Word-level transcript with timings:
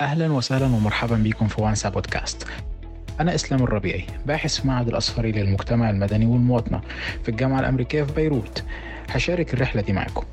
أهلا 0.00 0.32
وسهلا 0.32 0.66
ومرحبا 0.66 1.16
بكم 1.16 1.48
في 1.48 1.62
وانسا 1.62 1.88
بودكاست. 1.88 2.46
أنا 3.20 3.34
إسلام 3.34 3.62
الربيعي 3.62 4.06
باحث 4.26 4.60
في 4.60 4.68
معهد 4.68 4.88
الأصفري 4.88 5.32
للمجتمع 5.32 5.90
المدني 5.90 6.26
والمواطنة 6.26 6.80
في 7.22 7.28
الجامعة 7.28 7.60
الأمريكية 7.60 8.02
في 8.02 8.12
بيروت. 8.12 8.64
هشارك 9.08 9.54
الرحلة 9.54 9.82
دي 9.82 9.92
معكم. 9.92 10.26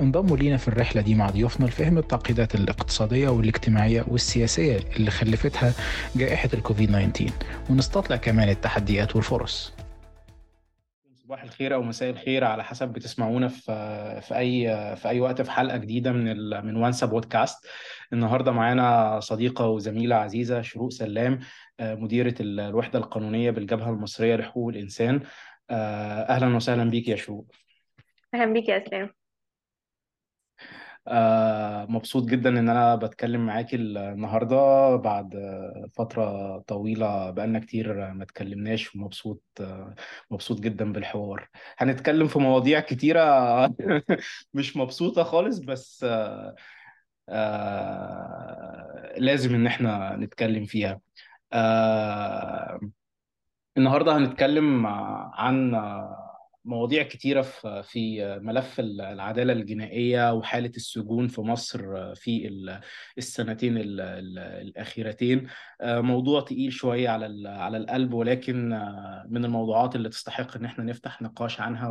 انضموا 0.00 0.36
لينا 0.36 0.56
في 0.56 0.68
الرحلة 0.68 1.02
دي 1.02 1.14
مع 1.14 1.30
ضيوفنا 1.30 1.66
لفهم 1.66 1.98
التعقيدات 1.98 2.54
الاقتصادية 2.54 3.28
والاجتماعية 3.28 4.04
والسياسية 4.08 4.78
اللي 4.96 5.10
خلفتها 5.10 5.72
جائحة 6.16 6.48
الكوفيد 6.54 6.88
19 6.90 7.32
ونستطلع 7.70 8.16
كمان 8.16 8.48
التحديات 8.48 9.16
والفرص. 9.16 9.72
صباح 11.30 11.42
الخير 11.42 11.74
أو 11.74 11.82
مساء 11.82 12.10
الخير 12.10 12.44
على 12.44 12.64
حسب 12.64 12.88
بتسمعونا 12.88 13.48
في 13.48 14.20
في 14.28 14.36
أي 14.38 14.66
في 14.96 15.08
أي 15.08 15.20
وقت 15.20 15.42
في 15.42 15.50
حلقة 15.50 15.76
جديدة 15.76 16.12
من 16.12 16.36
من 16.66 16.76
وانسا 16.76 17.06
بودكاست. 17.06 17.66
النهارده 18.12 18.52
معانا 18.52 19.20
صديقة 19.20 19.68
وزميلة 19.68 20.16
عزيزة 20.16 20.62
شروق 20.62 20.90
سلام 20.90 21.40
مديرة 21.80 22.34
الوحدة 22.40 22.98
القانونية 22.98 23.50
بالجبهة 23.50 23.90
المصرية 23.90 24.36
لحقوق 24.36 24.68
الإنسان. 24.68 25.20
أهلا 25.70 26.56
وسهلا 26.56 26.90
بيك 26.90 27.08
يا 27.08 27.16
شروق. 27.16 27.46
أهلا 28.34 28.52
بيك 28.52 28.68
يا 28.68 28.86
إسلام. 28.86 29.10
آه، 31.08 31.86
مبسوط 31.86 32.24
جدا 32.24 32.48
إن 32.50 32.68
أنا 32.68 32.96
بتكلم 32.96 33.46
معاكي 33.46 33.76
النهارده 33.76 34.56
بعد 34.96 35.34
فترة 35.96 36.58
طويلة 36.58 37.30
بقالنا 37.30 37.58
كتير 37.58 38.12
ما 38.14 38.22
اتكلمناش 38.24 38.94
ومبسوط 38.96 39.42
آه، 39.60 39.94
مبسوط 40.30 40.60
جدا 40.60 40.92
بالحوار. 40.92 41.48
هنتكلم 41.78 42.28
في 42.28 42.38
مواضيع 42.38 42.80
كتيرة 42.80 43.20
مش 44.54 44.76
مبسوطة 44.76 45.22
خالص 45.22 45.58
بس 45.58 46.04
آه، 46.04 46.08
آه، 46.08 46.54
لازم 49.18 49.54
إن 49.54 49.66
إحنا 49.66 50.16
نتكلم 50.16 50.64
فيها. 50.64 51.00
آه، 51.52 52.80
النهارده 53.76 54.16
هنتكلم 54.16 54.86
عن 54.86 55.74
مواضيع 56.64 57.02
كتيرة 57.02 57.42
في 57.82 58.38
ملف 58.42 58.80
العدالة 58.80 59.52
الجنائية 59.52 60.32
وحالة 60.34 60.72
السجون 60.76 61.28
في 61.28 61.40
مصر 61.40 62.14
في 62.14 62.48
السنتين 63.18 63.74
الأخيرتين. 63.78 65.46
موضوع 65.82 66.40
تقيل 66.40 66.72
شوية 66.72 67.08
على 67.08 67.48
على 67.48 67.76
القلب 67.76 68.12
ولكن 68.14 68.68
من 69.28 69.44
الموضوعات 69.44 69.96
اللي 69.96 70.08
تستحق 70.08 70.56
إن 70.56 70.64
إحنا 70.64 70.84
نفتح 70.84 71.22
نقاش 71.22 71.60
عنها 71.60 71.88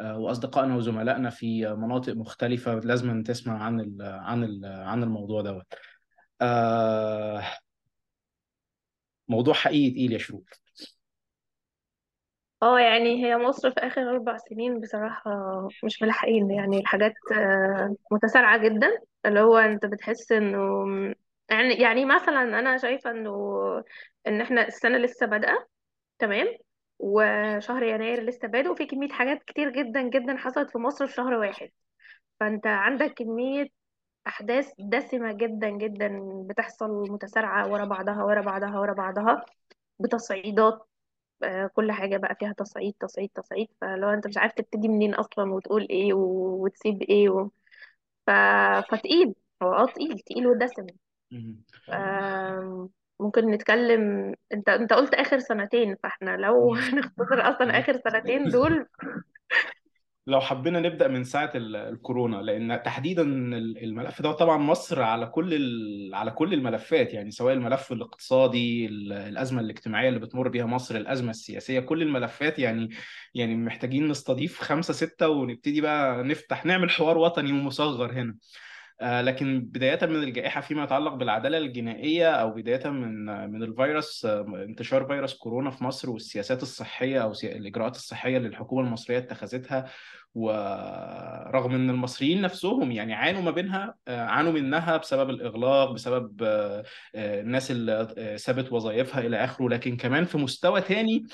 وأصدقائنا 0.00 0.76
وزملائنا 0.76 1.30
في 1.30 1.74
مناطق 1.74 2.12
مختلفة 2.12 2.74
لازم 2.74 3.22
تسمع 3.22 3.62
عن 3.64 3.96
عن 4.00 4.64
عن 4.64 5.02
الموضوع 5.02 5.42
دوت. 5.42 5.74
موضوع 9.28 9.54
حقيقي 9.54 9.90
تقيل 9.90 10.12
يا 10.12 10.18
شروق 10.18 10.44
آه 12.62 12.78
يعني 12.80 13.24
هي 13.24 13.36
مصر 13.36 13.70
في 13.70 13.80
آخر 13.80 14.00
أربع 14.10 14.36
سنين 14.36 14.80
بصراحة 14.80 15.30
مش 15.84 16.02
ملاحقين 16.02 16.50
يعني 16.50 16.78
الحاجات 16.78 17.14
آه، 17.32 17.94
متسارعة 18.10 18.58
جدا. 18.68 18.98
اللي 19.26 19.40
هو 19.40 19.56
أنت 19.58 19.86
بتحس 19.86 20.32
إنه 20.32 20.58
يعني 21.50 21.74
يعني 21.74 22.04
مثلا 22.04 22.42
أنا 22.42 22.76
شايفة 22.78 23.10
إنه 23.10 23.32
إن 24.26 24.40
إحنا 24.40 24.66
السنة 24.68 24.98
لسه 24.98 25.26
بادئة 25.26 25.66
تمام؟ 26.18 26.46
وشهر 26.98 27.82
يناير 27.82 28.22
لسه 28.22 28.48
بادئ 28.48 28.68
وفي 28.70 28.86
كمية 28.86 29.08
حاجات 29.08 29.42
كتير 29.42 29.70
جدا 29.70 30.02
جدا 30.02 30.36
حصلت 30.36 30.70
في 30.70 30.78
مصر 30.78 31.06
في 31.06 31.12
شهر 31.14 31.34
واحد. 31.34 31.68
فأنت 32.40 32.66
عندك 32.66 33.14
كمية 33.14 33.66
أحداث 34.26 34.72
دسمة 34.78 35.32
جدا 35.32 35.70
جدا 35.70 36.20
بتحصل 36.50 37.10
متسارعة 37.12 37.72
ورا 37.72 37.84
بعضها 37.84 38.24
ورا 38.24 38.40
بعضها 38.40 38.78
ورا 38.80 38.92
بعضها 38.92 39.44
بتصعيدات 39.98 40.88
آه، 41.42 41.66
كل 41.66 41.92
حاجة 41.92 42.16
بقى 42.16 42.34
فيها 42.40 42.52
تصعيد 42.52 42.94
تصعيد 43.00 43.30
تصعيد. 43.34 43.68
فلو 43.80 44.08
أنت 44.08 44.26
مش 44.26 44.36
عارف 44.38 44.52
تبتدي 44.52 44.88
منين 44.88 45.14
أصلا 45.14 45.52
وتقول 45.52 45.86
إيه 45.90 46.12
و... 46.14 46.20
وتسيب 46.64 47.02
إيه 47.02 47.28
و... 47.28 47.48
ف... 48.26 48.30
فتقيل. 48.90 49.34
هو 49.62 49.72
آه 49.74 49.86
تقيل 49.86 50.18
تقيل 50.18 50.46
ودسم. 50.46 50.86
آم، 51.92 52.88
ممكن 53.20 53.50
نتكلم. 53.50 54.34
أنت 54.52 54.68
أنت 54.68 54.92
قلت 54.92 55.14
آخر 55.14 55.38
سنتين 55.38 55.96
فإحنا 56.02 56.36
لو 56.36 56.74
نختصر 56.94 57.40
أصلا 57.40 57.78
آخر 57.78 58.00
سنتين 58.10 58.48
دول 58.48 58.86
لو 60.28 60.40
حبينا 60.40 60.80
نبدأ 60.80 61.08
من 61.08 61.24
ساعة 61.24 61.52
ال- 61.54 61.76
الكورونا 61.76 62.36
لأن 62.36 62.82
تحديدا 62.82 63.22
الملف 63.22 64.22
ده 64.22 64.32
طبعا 64.32 64.56
مصر 64.58 65.02
على 65.02 65.26
كل 65.26 66.10
على 66.14 66.30
كل 66.30 66.54
الملفات 66.54 67.14
يعني 67.14 67.30
سواء 67.30 67.54
الملف 67.54 67.92
الاقتصادي 67.92 68.86
ال- 68.86 69.12
الأزمة 69.12 69.60
الاجتماعية 69.60 70.08
اللي 70.08 70.20
بتمر 70.20 70.48
بيها 70.48 70.66
مصر 70.66 70.96
الأزمة 70.96 71.30
السياسية 71.30 71.80
كل 71.80 72.02
الملفات 72.02 72.58
يعني 72.58 72.88
يعني 73.34 73.56
محتاجين 73.56 74.08
نستضيف 74.08 74.60
خمسة 74.60 74.94
ستة 74.94 75.28
ونبتدي 75.28 75.80
بقى 75.80 76.22
نفتح 76.22 76.64
نعمل 76.66 76.90
حوار 76.90 77.18
وطني 77.18 77.52
ومصغر 77.52 78.12
هنا. 78.12 78.36
لكن 79.02 79.60
بداية 79.60 80.06
من 80.06 80.22
الجائحة 80.22 80.60
فيما 80.60 80.84
يتعلق 80.84 81.14
بالعدالة 81.14 81.58
الجنائية 81.58 82.30
أو 82.30 82.50
بداية 82.50 82.90
من 82.90 83.24
من 83.50 83.62
الفيروس 83.62 84.24
آه، 84.24 84.40
انتشار 84.40 85.06
فيروس 85.06 85.34
كورونا 85.34 85.70
في 85.70 85.84
مصر 85.84 86.10
والسياسات 86.10 86.62
الصحية 86.62 87.22
أو 87.22 87.32
الإجراءات 87.44 87.96
الصحية 87.96 88.36
اللي 88.36 88.48
الحكومة 88.48 88.86
المصرية 88.86 89.18
اتخذتها 89.18 89.90
ورغم 90.34 91.74
إن 91.74 91.90
المصريين 91.90 92.42
نفسهم 92.42 92.92
يعني 92.92 93.14
عانوا 93.14 93.42
ما 93.42 93.50
بينها 93.50 93.94
آه، 94.08 94.24
عانوا 94.26 94.52
منها 94.52 94.96
بسبب 94.96 95.30
الإغلاق 95.30 95.92
بسبب 95.92 96.42
آه، 96.42 96.84
آه، 97.14 97.40
الناس 97.40 97.70
اللي 97.70 98.14
آه، 98.18 98.36
سابت 98.36 98.72
وظائفها 98.72 99.20
إلى 99.20 99.44
آخره 99.44 99.68
لكن 99.68 99.96
كمان 99.96 100.24
في 100.24 100.38
مستوى 100.38 100.80
تاني 100.80 101.26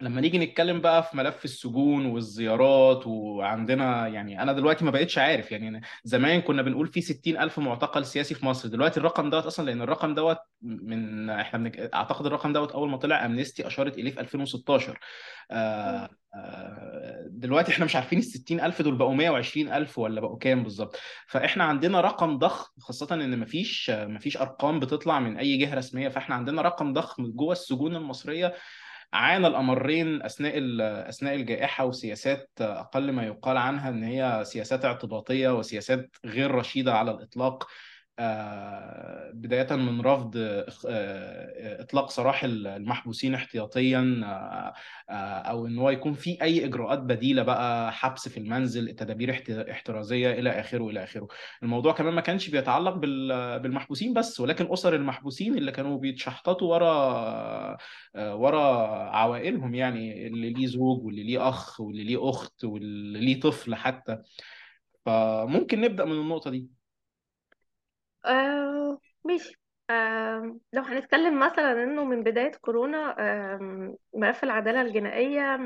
لما 0.00 0.20
نيجي 0.20 0.38
نتكلم 0.38 0.80
بقى 0.80 1.02
في 1.02 1.16
ملف 1.16 1.44
السجون 1.44 2.06
والزيارات 2.06 3.06
وعندنا 3.06 4.06
يعني 4.08 4.42
أنا 4.42 4.52
دلوقتي 4.52 4.84
ما 4.84 4.90
بقتش 4.90 5.18
عارف 5.18 5.52
يعني 5.52 5.80
زمان 6.04 6.40
كنا 6.40 6.62
بنقول 6.62 6.86
في 6.86 7.00
60 7.00 7.36
ألف 7.38 7.58
معتقل 7.58 8.04
سياسي 8.06 8.34
في 8.34 8.46
مصر. 8.46 8.68
دلوقتي 8.68 9.00
الرقم 9.00 9.30
دوت 9.30 9.46
أصلا 9.46 9.66
لأن 9.66 9.82
الرقم 9.82 10.14
دوت 10.14 10.38
من 10.62 11.30
إحنا 11.30 11.58
بنك... 11.58 11.78
أعتقد 11.94 12.26
الرقم 12.26 12.52
دوت 12.52 12.72
أول 12.72 12.90
ما 12.90 12.96
طلع 12.96 13.26
امنستي 13.26 13.66
أشارت 13.66 13.98
إليه 13.98 14.10
في 14.10 14.20
2016 14.20 14.98
آه... 15.50 16.08
آه... 16.34 17.24
دلوقتي 17.30 17.72
إحنا 17.72 17.84
مش 17.84 17.96
عارفين 17.96 18.18
ال 18.18 18.24
60 18.24 18.60
ألف 18.60 18.82
دول 18.82 18.94
بقوا 18.96 19.14
120 19.14 19.72
ألف 19.72 19.98
ولا 19.98 20.20
بقوا 20.20 20.38
كام 20.38 20.62
بالظبط. 20.62 20.96
فإحنا 21.26 21.64
عندنا 21.64 22.00
رقم 22.00 22.38
ضخم 22.38 22.70
خاصة 22.80 23.14
إن 23.14 23.38
مفيش 23.38 23.90
مفيش 23.94 24.36
أرقام 24.36 24.80
بتطلع 24.80 25.20
من 25.20 25.36
أي 25.36 25.56
جهة 25.56 25.74
رسمية. 25.74 26.08
فإحنا 26.08 26.34
عندنا 26.34 26.62
رقم 26.62 26.92
ضخم 26.92 27.26
جوه 27.32 27.52
السجون 27.52 27.96
المصرية 27.96 28.54
عانى 29.12 29.46
الأمرين 29.46 30.22
أثناء 30.22 30.52
أثناء 31.08 31.34
الجائحة 31.34 31.84
وسياسات 31.84 32.50
أقل 32.60 33.12
ما 33.12 33.22
يقال 33.26 33.56
عنها 33.56 33.88
إن 33.88 34.04
هي 34.04 34.42
سياسات 34.44 34.84
اعتباطية 34.84 35.58
وسياسات 35.58 36.16
غير 36.24 36.50
رشيدة 36.50 36.94
على 36.94 37.10
الإطلاق. 37.10 37.66
بداية 39.32 39.76
من 39.76 40.00
رفض 40.00 40.32
آه، 40.36 41.82
إطلاق 41.82 42.10
سراح 42.10 42.44
المحبوسين 42.44 43.34
احتياطيا 43.34 44.20
آه، 45.10 45.12
أو 45.40 45.66
إن 45.66 45.78
هو 45.78 45.90
يكون 45.90 46.12
في 46.12 46.42
أي 46.42 46.64
إجراءات 46.64 46.98
بديلة 46.98 47.42
بقى 47.42 47.92
حبس 47.92 48.28
في 48.28 48.36
المنزل 48.40 48.94
تدابير 48.94 49.44
احترازية 49.70 50.30
إلى 50.32 50.50
آخره 50.50 50.88
إلى 50.88 51.04
آخره. 51.04 51.28
الموضوع 51.62 51.92
كمان 51.92 52.14
ما 52.14 52.20
كانش 52.20 52.48
بيتعلق 52.48 52.94
بالمحبوسين 53.56 54.14
بس 54.14 54.40
ولكن 54.40 54.72
أسر 54.72 54.94
المحبوسين 54.94 55.58
اللي 55.58 55.72
كانوا 55.72 55.98
بيتشحططوا 55.98 56.74
ورا 56.74 57.76
ورا 58.16 58.60
عوائلهم 59.10 59.74
يعني 59.74 60.26
اللي 60.26 60.50
ليه 60.50 60.66
زوج 60.66 61.04
واللي 61.04 61.22
ليه 61.22 61.48
أخ 61.48 61.80
واللي 61.80 62.04
ليه 62.04 62.30
أخت 62.30 62.64
واللي 62.64 63.20
ليه 63.20 63.40
طفل 63.40 63.74
حتى. 63.74 64.18
فممكن 65.06 65.80
نبدأ 65.80 66.04
من 66.04 66.12
النقطة 66.12 66.50
دي. 66.50 66.77
آه 68.24 68.98
ماشي. 69.24 69.54
آه 69.90 70.58
لو 70.72 70.82
هنتكلم 70.82 71.38
مثلا 71.40 71.72
إنه 71.84 72.04
من 72.04 72.22
بداية 72.22 72.52
كورونا 72.52 73.16
آه 73.18 73.94
ملف 74.14 74.44
العدالة 74.44 74.80
الجنائية 74.80 75.58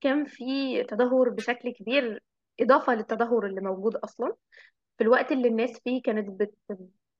كان 0.00 0.24
في 0.26 0.44
تدهور 0.84 1.28
بشكل 1.30 1.72
كبير 1.72 2.22
إضافة 2.60 2.94
للتدهور 2.94 3.46
اللي 3.46 3.60
موجود 3.60 3.96
أصلا. 3.96 4.36
في 4.98 5.04
الوقت 5.04 5.32
اللي 5.32 5.48
الناس 5.48 5.80
فيه 5.84 6.02
كانت 6.02 6.30
بت 6.42 6.54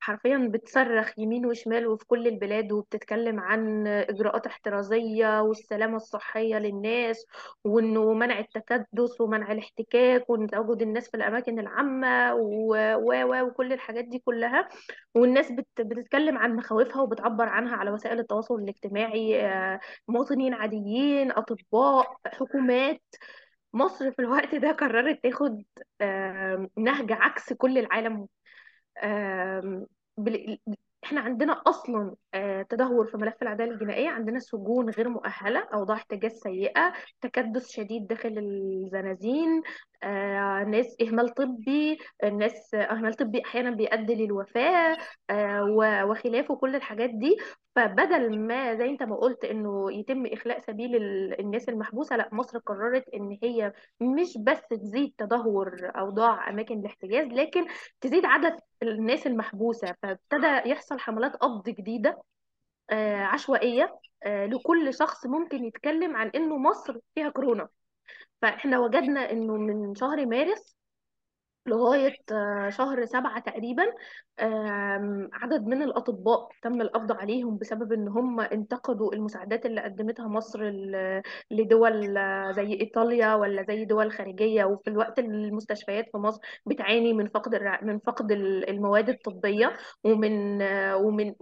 حرفيا 0.08 0.48
بتصرخ 0.52 1.18
يمين 1.18 1.46
وشمال 1.46 1.86
وفي 1.86 2.04
كل 2.06 2.26
البلاد 2.26 2.72
وبتتكلم 2.72 3.40
عن 3.40 3.86
إجراءات 3.86 4.46
احترازية 4.46 5.40
والسلامة 5.42 5.96
الصحية 5.96 6.56
للناس 6.58 7.26
وإنه 7.64 8.12
منع 8.12 8.38
التكدس 8.38 9.20
ومنع 9.20 9.52
الاحتكاك 9.52 10.30
وإن 10.30 10.46
تواجد 10.46 10.82
الناس 10.82 11.10
في 11.10 11.16
الأماكن 11.16 11.58
العامة 11.58 12.34
و 12.34 12.74
و 12.96 13.42
وكل 13.46 13.72
الحاجات 13.72 14.04
دي 14.04 14.18
كلها. 14.18 14.68
والناس 15.14 15.52
بت 15.52 15.66
بتتكلم 15.80 16.38
عن 16.38 16.56
مخاوفها 16.56 17.02
وبتعبر 17.02 17.48
عنها 17.48 17.76
على 17.76 17.90
وسائل 17.90 18.18
التواصل 18.18 18.54
الاجتماعي 18.54 19.46
آه، 19.46 19.80
مواطنين 20.08 20.54
عاديين 20.54 21.32
أطباء 21.32 22.16
حكومات. 22.26 23.02
مصر 23.72 24.10
في 24.12 24.18
الوقت 24.18 24.54
ده 24.54 24.72
قررت 24.72 25.22
تاخد 25.22 25.62
نهج 26.78 27.12
عكس 27.12 27.52
كل 27.52 27.78
العالم. 27.78 28.28
بال- 30.18 30.58
إحنا 31.04 31.20
عندنا 31.20 31.52
أصلا 31.66 32.14
آه، 32.34 32.62
تدهور 32.62 33.06
في 33.06 33.16
ملف 33.16 33.42
العدالة 33.42 33.70
الجنائية 33.72 34.08
عندنا 34.08 34.38
سجون 34.38 34.90
غير 34.90 35.08
مؤهلة 35.08 35.60
أوضاع 35.74 35.96
احتجاز 35.96 36.32
سيئة 36.32 36.92
تكدس 37.20 37.70
شديد 37.72 38.06
داخل 38.06 38.38
الزنازين 38.38 39.62
آه، 40.02 40.27
ناس 40.64 40.96
اهمال 41.02 41.28
طبي 41.34 41.98
الناس 42.24 42.74
اهمال 42.74 43.14
طبي 43.14 43.42
أحيانا 43.44 43.70
بيؤدي 43.70 44.14
للوفاة 44.14 44.96
آه، 45.30 45.64
وخلافه 46.08 46.56
كل 46.56 46.76
الحاجات 46.76 47.10
دي. 47.10 47.36
فبدل 47.76 48.38
ما 48.40 48.74
زي 48.74 48.88
انت 48.90 49.02
ما 49.02 49.16
قلت 49.16 49.44
انه 49.44 49.92
يتم 49.92 50.26
إخلاء 50.26 50.60
سبيل 50.60 50.96
ال- 50.96 51.40
الناس 51.40 51.68
المحبوسة 51.68 52.16
لا 52.16 52.28
مصر 52.32 52.58
قررت 52.58 53.08
إن 53.14 53.38
هي 53.42 53.72
مش 54.00 54.38
بس 54.38 54.60
تزيد 54.70 55.14
تدهور 55.18 55.90
اوضاع 55.96 56.48
أماكن 56.50 56.78
الاحتجاز 56.80 57.26
لكن 57.26 57.66
تزيد 58.00 58.24
عدد 58.24 58.56
الناس 58.82 59.26
المحبوسة. 59.26 59.94
فابتدى 60.02 60.70
يحصل 60.70 60.98
حملات 60.98 61.36
قبض 61.36 61.68
جديدة 61.68 62.22
آه، 62.90 63.16
عشوائية 63.24 63.98
آه، 64.22 64.46
لكل 64.46 64.94
شخص 64.94 65.26
ممكن 65.26 65.64
يتكلم 65.64 66.16
عن 66.16 66.28
إنه 66.34 66.56
مصر 66.56 66.98
فيها 67.14 67.28
كورونا. 67.28 67.68
فاحنا 68.42 68.78
وجدنا 68.78 69.30
إنه 69.30 69.52
من 69.52 69.94
شهر 69.94 70.26
مارس 70.26 70.77
لغاية 71.68 72.12
آه، 72.32 72.68
شهر 72.70 73.04
سبعة 73.04 73.40
تقريبا 73.40 73.82
عدد 75.32 75.66
من 75.66 75.82
الأطباء 75.82 76.48
تم 76.62 76.80
القبض 76.80 77.12
عليهم 77.12 77.58
بسبب 77.58 77.92
إن 77.92 78.08
هم 78.08 78.40
انتقدوا 78.40 79.14
المساعدات 79.14 79.66
اللي 79.66 79.80
قدمتها 79.80 80.28
مصر 80.28 80.62
لدول 81.50 82.18
آه، 82.18 82.50
زي 82.52 82.72
إيطاليا 82.80 83.34
ولا 83.34 83.62
زي 83.62 83.84
دول 83.84 84.12
خارجية. 84.12 84.64
وفي 84.64 84.90
الوقت 84.90 85.18
اللي 85.18 85.48
المستشفيات 85.48 86.04
في 86.12 86.18
مصر 86.18 86.40
بتعاني 86.66 87.12
من 87.12 87.28
فقد 87.28 87.54
من 87.82 87.98
فقد 87.98 88.32
ال- 88.32 88.68
المواد 88.70 89.08
الطبية 89.08 89.72
ومن 90.04 90.62
آه، 90.62 90.96
ومن 90.96 91.34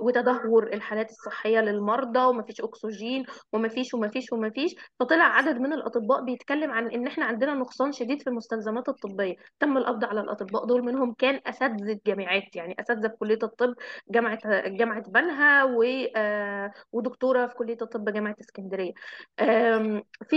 وتدهور 0.00 0.66
الحالات 0.72 1.10
الصحية 1.10 1.60
للمرضى 1.60 2.18
ومفيش 2.26 2.60
أكسجين 2.60 3.24
ومفيش 3.52 3.94
ومفيش 3.94 4.32
ومفيش. 4.32 4.74
فطلع 5.00 5.24
عدد 5.24 5.56
من 5.60 5.72
الأطباء 5.72 6.24
بيتكلم 6.24 6.70
عن 6.70 6.88
إن 6.90 7.06
إحنا 7.06 7.24
عندنا 7.24 7.54
نقصان 7.54 7.92
شديد 7.92 8.22
في 8.22 8.30
المستلزمات 8.30 8.88
الطبية. 8.88 9.25
تم 9.60 9.76
القبض 9.78 10.04
على 10.04 10.20
الأطباء 10.20 10.64
دول 10.64 10.82
منهم 10.82 11.14
كان 11.14 11.40
أساتذة 11.46 12.00
جامعات 12.06 12.56
يعني 12.56 12.76
أساتذة 12.80 13.08
في 13.08 13.16
كلية 13.16 13.38
الطب 13.42 13.74
جامعة 14.10 14.38
جامعة 14.68 15.00
بنها 15.10 15.64
و 15.64 15.82
آه، 16.16 16.72
ودكتورة 16.92 17.46
في 17.46 17.54
كلية 17.54 17.76
الطب 17.82 18.12
جامعة 18.12 18.36
اسكندرية. 18.40 18.92
آم، 19.40 20.02
في 20.28 20.36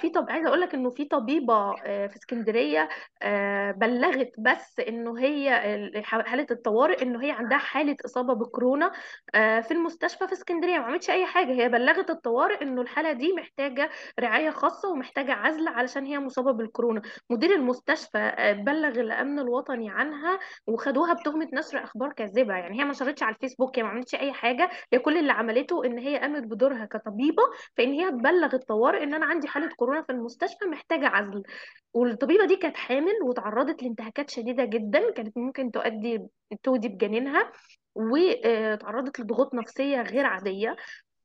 في 0.00 0.10
طب 0.10 0.26
عايزة 0.30 0.48
أقول 0.48 0.60
لك 0.60 0.74
إنه 0.74 0.90
في 0.90 1.04
طبيبة 1.04 1.54
آه، 1.84 2.06
في 2.06 2.16
اسكندرية 2.16 2.88
آه، 3.22 3.70
بلغت 3.70 4.32
بس 4.38 4.80
إنه 4.80 5.18
هي 5.18 5.74
ال- 5.74 6.04
حالة 6.04 6.46
الطوارئ 6.50 7.02
إنه 7.02 7.22
هي 7.24 7.30
عندها 7.30 7.58
حالة 7.58 7.96
إصابة 8.04 8.34
بكورونا 8.34 8.92
في 9.34 9.70
المستشفى 9.70 10.26
في 10.26 10.32
اسكندرية. 10.32 10.78
ما 10.78 10.84
عملتش 10.84 11.10
أي 11.10 11.26
حاجة 11.26 11.52
هي 11.52 11.68
بلغت 11.68 12.10
الطوارئ 12.10 12.62
إنه 12.62 12.82
الحالة 12.82 13.12
دي 13.12 13.32
محتاجة 13.32 13.90
رعاية 14.20 14.50
خاصة 14.50 14.88
ومحتاجة 14.90 15.32
عزل 15.32 15.68
علشان 15.68 16.04
هي 16.06 16.18
مصابة 16.18 16.52
بالكورونا. 16.52 17.02
مدير 17.30 17.54
المستشفى 17.54 18.13
آه، 18.16 18.52
بلغ 18.52 19.00
الأمن 19.00 19.38
الوطني 19.38 19.90
عنها 19.90 20.38
وخدوها 20.66 21.12
بتهمة 21.14 21.48
نشر 21.52 21.84
أخبار 21.84 22.12
كاذبة. 22.12 22.54
يعني 22.54 22.80
هي 22.80 22.84
ما 22.84 22.90
نشرتش 22.90 23.22
على 23.22 23.34
الفيسبوك 23.34 23.78
هي 23.78 23.82
ما 23.82 23.88
عملتش 23.88 24.14
أي 24.14 24.32
حاجة. 24.32 24.70
هي 24.92 24.98
كل 24.98 25.16
اللي 25.18 25.32
عملته 25.32 25.84
إن 25.84 25.98
هي 25.98 26.18
قامت 26.18 26.42
بدورها 26.42 26.84
كطبيبة 26.84 27.42
فإن 27.76 27.92
هي 27.92 28.10
تبلغ 28.10 28.54
الطوارئ 28.54 29.02
إن 29.02 29.14
أنا 29.14 29.26
عندي 29.26 29.48
حالة 29.48 29.68
كورونا 29.76 30.02
في 30.02 30.12
المستشفى 30.12 30.64
محتاجة 30.64 31.06
عزل. 31.08 31.42
والطبيبة 31.94 32.46
دي 32.46 32.56
كانت 32.56 32.76
حامل 32.76 33.14
وتعرضت 33.28 33.82
لانتهاكات 33.82 34.30
شديدة 34.30 34.64
جدا 34.64 35.10
كانت 35.10 35.38
ممكن 35.38 35.70
تؤدي 35.70 36.26
تودي 36.62 36.88
بجنينها 36.88 37.52
وتعرضت 37.94 39.20
لضغوط 39.20 39.54
نفسية 39.54 40.02
غير 40.02 40.26
عادية. 40.26 40.76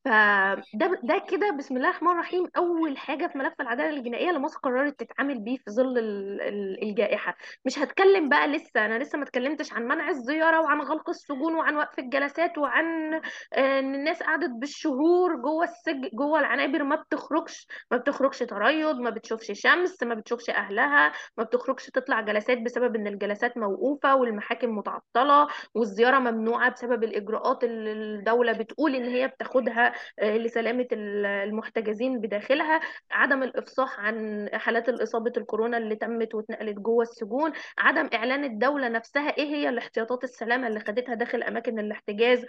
فده 0.06 1.00
ده 1.04 1.22
كده 1.30 1.51
بسم 1.51 1.78
الله 1.78 1.90
الرحمن 1.90 2.12
الرحيم 2.12 2.48
أول 2.57 2.98
حاجة 2.98 3.28
في 3.28 3.38
ملف 3.38 3.54
العدالة 3.62 3.90
الجنائية 3.98 4.30
اللي 4.30 4.40
مصر 4.40 4.60
قررت 4.60 5.00
تتعامل 5.00 5.40
بيه 5.40 5.57
في 5.57 5.72
ظل 5.72 5.98
ال- 5.98 6.42
ال- 6.42 6.84
الجائحة. 6.84 7.36
مش 7.66 7.80
هتكلم 7.80 8.30
بقى 8.30 8.48
لسه 8.48 8.86
أنا 8.86 9.00
لسه 9.04 9.18
ما 9.18 9.24
اتكلمتش 9.24 9.74
عن 9.74 9.84
منع 9.88 10.10
الزيارة 10.10 10.62
وعن 10.62 10.81
غلق 10.81 11.10
السجون 11.10 11.56
وعن 11.56 11.75
وقف 11.75 12.00
الجلسات 12.00 12.57
وعن 12.57 13.13
آه، 13.54 13.80
إن 13.80 13.96
الناس 13.96 14.24
قعدت 14.24 14.50
بالشهور 14.50 15.36
جوه 15.42 15.63
السجن 15.63 16.10
جوه 16.13 16.40
العنابر 16.40 16.84
ما 16.84 16.95
بتخرجش 16.95 17.68
ما 17.92 17.98
بتخرجش 17.98 18.40
تريض 18.40 18.95
ما 19.00 19.10
بتشوفش 19.10 19.52
شمس 19.54 20.04
ما 20.04 20.16
بتشوفش 20.16 20.50
أهلها 20.50 21.12
ما 21.38 21.44
بتخرجش 21.44 21.86
تطلع 21.86 22.22
جلسات 22.22 22.57
بسبب 22.62 22.95
إن 22.95 23.07
الجلسات 23.07 23.57
موقوفة 23.57 24.16
والمحاكم 24.16 24.78
متعطلة 24.78 25.48
والزيارة 25.75 26.19
ممنوعة 26.19 26.72
بسبب 26.72 27.04
الإجراءات 27.04 27.63
اللي 27.63 27.92
الدولة 27.92 28.52
بتقول 28.54 28.95
إن 28.95 29.06
هي 29.06 29.28
بتاخدها 29.28 29.89
آه، 30.20 30.38
لسلامة 30.38 30.88
ال- 30.92 31.26
المحتجزين 31.26 32.20
بداخلها 32.22 32.80
عدم 33.12 33.44
الإفصاح 33.44 34.00
عن 34.00 34.50
حالات 34.54 34.90
الإصابة 34.90 35.34
الكورونا 35.38 35.78
اللي 35.78 35.96
تمت 35.96 36.36
واتنقلت 36.36 36.76
جوه 36.80 37.04
السجون 37.04 37.52
عدم 37.78 38.10
إعلان 38.14 38.44
الدولة 38.44 38.88
نفسها 38.88 39.30
إيه 39.38 39.46
هي 39.56 39.70
الاحتياطات 39.70 40.24
السلامة 40.24 40.68
اللي 40.68 40.80
خدتها 40.80 41.16
داخل 41.16 41.44
أماكن 41.44 41.80
الاحتجاز 41.80 42.46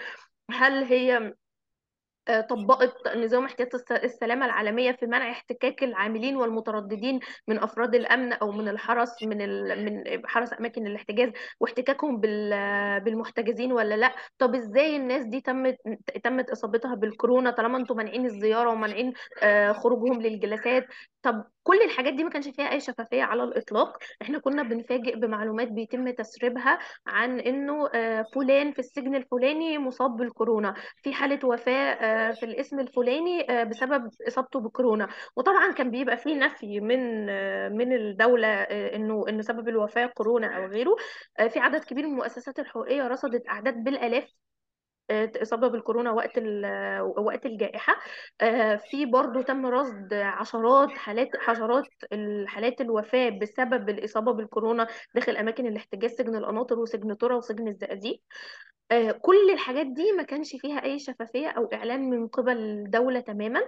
هل 0.50 0.84
هي 0.84 1.34
طبقت 2.48 3.16
نظام 3.16 3.44
احتياط 3.44 3.74
الس- 3.74 3.92
السلامة 3.92 4.46
العالمية 4.46 4.92
في 4.92 5.06
منع 5.06 5.30
احتكاك 5.30 5.82
العاملين 5.82 6.36
والمترددين 6.36 7.20
من 7.48 7.58
أفراد 7.58 7.94
الأمن 7.94 8.32
أو 8.32 8.52
من 8.52 8.68
الحرس 8.68 9.22
من. 9.22 9.38
من 9.84 10.04
حرس 10.26 10.52
أماكن 10.60 10.86
الاحتجاز 10.86 11.30
واحتكاكهم 11.60 12.20
بال... 12.20 12.50
بالمحتجزين 13.00 13.72
ولا 13.72 13.94
لأ 13.94 14.12
طب 14.38 14.54
إزاي 14.54 14.96
الناس 14.96 15.24
دي 15.24 15.40
تمت 15.40 15.76
تمت 16.24 16.50
إصابتها 16.50 16.94
بالكورونا 16.94 17.50
طالما 17.50 17.78
أنتم 17.78 17.96
مانعين 17.96 18.24
الزيارة 18.26 18.70
ومانعين 18.70 19.12
آه، 19.42 19.72
خروجهم 19.72 20.22
للجلسات 20.22 20.86
طب 21.22 21.44
كل 21.62 21.82
الحاجات 21.82 22.12
دي 22.14 22.24
ما 22.24 22.30
كانش 22.30 22.48
فيها 22.48 22.72
أي 22.72 22.80
شفافية 22.80 23.22
على 23.22 23.44
الإطلاق 23.44 23.96
إحنا 24.22 24.38
كنا 24.38 24.62
بنفاجئ 24.62 25.16
بمعلومات 25.16 25.68
بيتم 25.68 26.10
تسريبها 26.10 26.78
عن 27.06 27.40
إنه 27.40 27.88
آه، 27.94 28.24
فلان 28.34 28.72
في 28.72 28.78
السجن 28.78 29.14
الفلاني 29.14 29.78
مصاب 29.78 30.16
بالكورونا 30.16 30.74
في 31.02 31.12
حالة 31.14 31.38
وفاة 31.48 31.72
آه، 31.92 32.09
في 32.32 32.42
الاسم 32.46 32.80
الفلاني 32.80 33.50
آه، 33.50 33.64
بسبب 33.64 34.10
إصابته 34.28 34.60
بكورونا. 34.60 35.08
وطبعا 35.36 35.72
كان 35.72 35.90
بيبقى 35.90 36.16
فيه 36.16 36.34
نفي 36.36 36.80
من 36.80 37.30
آه، 37.30 37.68
من 37.68 37.92
الدولة 37.92 38.48
آه، 38.48 38.96
إنه 38.96 39.24
إنه 39.28 39.42
سبب 39.42 39.68
الوفاة 39.68 40.06
كورونا 40.06 40.56
أو 40.56 40.66
غيره. 40.66 40.96
في 41.48 41.58
عدد 41.58 41.84
كبير 41.84 42.06
من 42.06 42.10
المؤسسات 42.12 42.58
الحقوقية 42.58 43.08
رصدت 43.08 43.48
أعداد 43.48 43.84
بالآلاف 43.84 44.32
إصابة 45.12 45.68
بالكورونا 45.68 46.10
وقت 46.10 46.38
وقت 47.18 47.46
الجائحة. 47.46 47.96
آه، 48.40 48.76
في 48.76 49.06
برضو 49.06 49.42
تم 49.42 49.66
رصد 49.66 50.14
عشرات 50.14 50.90
حالات 50.90 51.28
حشرات 51.40 51.84
الحالات 52.12 52.80
الوفاة 52.80 53.28
بسبب 53.28 53.88
الإصابة 53.88 54.32
بالكورونا 54.32 54.86
داخل 55.14 55.36
أماكن 55.36 55.66
الاحتجاز 55.66 56.10
سجن 56.10 56.36
القناطر 56.36 56.78
وسجن 56.78 57.18
ترى 57.18 57.34
وسجن 57.34 57.68
الزقازيق. 57.68 58.22
آه، 58.90 59.10
كل 59.10 59.50
الحاجات 59.52 59.86
دي 59.86 60.12
ما 60.12 60.22
كانش 60.22 60.56
فيها 60.56 60.84
أي 60.84 60.98
شفافية 60.98 61.48
أو 61.48 61.64
إعلان 61.66 62.10
من 62.10 62.28
قبل 62.28 62.56
الدولة 62.58 63.20
تماما. 63.20 63.60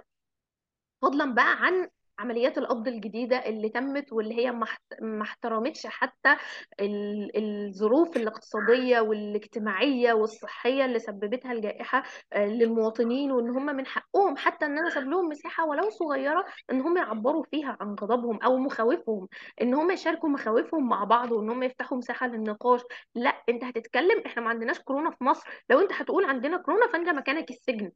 فضلا 1.02 1.34
بقى 1.34 1.56
عن 1.64 1.88
عمليات 2.23 2.59
القبض 2.59 2.88
الجديدة 2.88 3.37
اللي 3.47 3.69
تمت 3.69 4.12
واللي 4.12 4.35
هي 4.38 4.52
ما 4.52 4.64
احت- 4.64 4.95
ما 5.02 5.23
احترمتش 5.23 5.87
حتى 5.87 6.37
ال- 6.81 7.31
الظروف 7.37 8.17
الاقتصادية 8.17 9.00
والاجتماعية 9.00 10.12
والصحية 10.12 10.85
اللي 10.85 10.99
سببتها 10.99 11.52
الجائحة 11.52 12.02
آه، 12.33 12.47
للمواطنين 12.47 13.33
وإن 13.33 13.50
هم 13.50 13.67
من 13.67 13.87
حقهم 13.87 14.37
حتى 14.37 14.67
إن 14.67 14.79
أنا 14.79 14.88
اسيب 14.88 15.02
لهم 15.02 15.29
مساحة 15.29 15.67
ولو 15.67 15.91
صغيرة 15.91 16.45
إن 16.71 16.81
هم 16.81 16.97
يعبروا 16.97 17.45
فيها 17.50 17.76
عن 17.81 17.95
غضبهم 17.95 18.43
أو 18.43 18.57
مخاوفهم 18.59 19.29
إن 19.62 19.75
هم 19.75 19.91
يشاركوا 19.91 20.29
مخاوفهم 20.29 20.88
مع 20.88 21.05
بعض 21.05 21.33
وإن 21.33 21.50
هم 21.50 21.62
يفتحوا 21.62 21.99
مساحة 21.99 22.26
للنقاش. 22.26 22.81
لأ 23.14 23.43
أنت 23.49 23.64
هتتكلم 23.64 24.23
إحنا 24.26 24.43
ما 24.43 24.49
عندناش 24.50 24.79
كورونا 24.81 25.11
في 25.11 25.25
مصر. 25.25 25.49
لو 25.71 25.81
أنت 25.81 25.93
هتقول 25.93 26.25
عندنا 26.25 26.57
كورونا 26.57 26.87
فأنت 26.93 27.09
مكانك 27.09 27.50
السجن. 27.50 27.91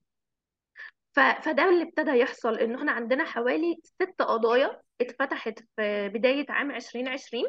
فده 1.16 1.68
اللي 1.68 1.82
ابتدى 1.82 2.10
يحصل 2.10 2.58
ان 2.58 2.74
إحنا 2.74 2.92
عندنا 2.92 3.24
حوالي 3.24 3.80
ست 3.84 4.22
قضايا 4.22 4.80
اتفتحت 5.00 5.58
في 5.76 6.08
بداية 6.08 6.46
عام 6.48 6.70
2020 6.70 7.44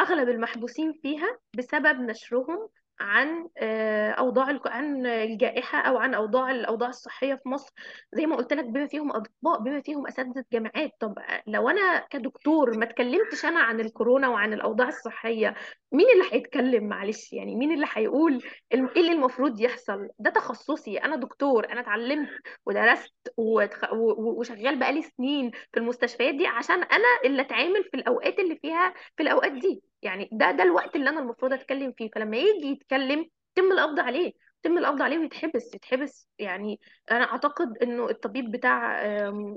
أغلب 0.00 0.28
المحبوسين 0.28 0.92
فيها 1.02 1.38
بسبب 1.58 2.00
نشرهم 2.00 2.68
عن 3.02 3.48
آه، 3.58 4.10
أوضاع 4.10 4.58
عن 4.66 5.06
الجائحة 5.06 5.78
أو 5.80 5.96
عن 5.98 6.14
أوضاع 6.14 6.50
الاوضاع 6.50 6.88
الصحية 6.88 7.34
في 7.34 7.48
مصر. 7.48 7.72
زي 8.12 8.26
ما 8.26 8.36
قلت 8.36 8.52
لك 8.52 8.64
بما 8.64 8.86
فيهم 8.86 9.10
أطباء 9.12 9.60
بما 9.60 9.80
فيهم 9.80 10.06
أساتذة 10.06 10.44
جامعات. 10.52 10.90
طب 11.00 11.14
لو 11.46 11.68
أنا 11.68 12.06
كدكتور 12.10 12.78
ما 12.78 12.84
اتكلمتش 12.84 13.44
أنا 13.44 13.60
عن 13.60 13.80
الكورونا 13.80 14.28
وعن 14.28 14.52
الأوضاع 14.52 14.88
الصحية 14.88 15.54
مين 15.92 16.06
اللي 16.12 16.24
هيتكلم؟ 16.32 16.84
معلش 16.88 17.32
يعني 17.32 17.56
مين 17.56 17.72
اللي 17.72 17.86
هيقول 17.92 18.42
إيه 18.72 18.80
اللي 18.96 19.12
المفروض 19.12 19.60
يحصل؟ 19.60 20.08
ده 20.18 20.30
تخصصي. 20.30 20.96
أنا 20.98 21.16
دكتور 21.16 21.72
أنا 21.72 21.80
اتعلمت 21.80 22.28
ودرست 22.66 23.14
وشغال 23.36 24.78
بقالي 24.78 25.02
سنين 25.02 25.50
في 25.50 25.80
المستشفيات 25.80 26.34
دي 26.34 26.46
عشان 26.46 26.82
أنا 26.82 27.08
اللي 27.24 27.42
أتعامل 27.42 27.84
في 27.84 27.96
الأوقات 27.96 28.38
اللي 28.38 28.56
فيها 28.56 28.94
في 29.16 29.22
الأوقات 29.22 29.52
دي. 29.52 29.82
يعني 30.02 30.28
ده 30.32 30.50
ده 30.50 30.62
الوقت 30.62 30.96
اللي 30.96 31.10
أنا 31.10 31.20
المفروض 31.20 31.52
أتكلم 31.52 31.92
فيه. 31.92 32.10
فلما 32.14 32.36
يجي 32.36 32.66
يتكلم 32.66 33.26
يتم 33.58 33.72
القبض 33.72 34.00
عليه 34.00 34.32
يتم 34.64 34.78
القبض 34.78 35.02
عليه 35.02 35.18
ويتحبس 35.18 35.74
يتحبس. 35.74 36.28
يعني 36.38 36.80
أنا 37.10 37.24
أعتقد 37.24 37.78
إنه 37.82 38.10
الطبيب 38.10 38.50
بتاع 38.50 39.02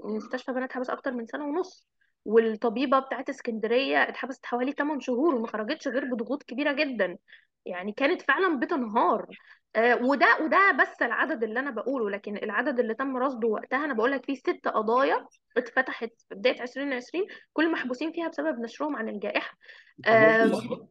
مستشفى 0.03 0.51
بنات 0.51 0.69
اتحبس 0.69 0.89
أكتر 0.89 1.11
من 1.11 1.25
سنة 1.25 1.45
ونص 1.45 1.87
والطبيبة 2.25 2.99
بتاعت 2.99 3.29
اسكندرية 3.29 3.97
اتحبست 4.03 4.45
حوالي 4.45 4.71
8 4.71 4.99
شهور 4.99 5.35
وما 5.35 5.47
خرجتش 5.47 5.87
غير 5.87 6.05
بضغوط 6.05 6.43
كبيرة 6.43 6.71
جدا. 6.73 7.17
يعني 7.65 7.91
كانت 7.91 8.22
فعلا 8.22 8.60
بتنهار. 8.60 9.27
آه، 9.75 9.95
وده 9.95 10.38
وده 10.41 10.72
بس 10.72 11.01
العدد 11.01 11.43
اللي 11.43 11.60
أنا 11.60 11.72
بقوله 11.72 12.10
لكن 12.10 12.38
العدد 12.38 12.79
اللي 12.79 12.93
تم 12.93 13.17
رصده 13.17 13.48
وقتها 13.48 13.86
أنا 13.86 13.93
بقول 13.93 14.12
لك 14.12 14.25
فيه 14.25 14.36
ست 14.36 14.67
قضايا 14.67 15.25
اتفتحت 15.57 16.10
في 16.29 16.36
بداية 16.36 16.62
2020 16.62 17.25
كل 17.53 17.72
محبوسين 17.72 18.12
فيها 18.12 18.27
بسبب 18.27 18.60
نشرهم 18.60 18.95
عن 18.95 19.10
آم، 20.07 20.53
أطباء؟ 20.53 20.88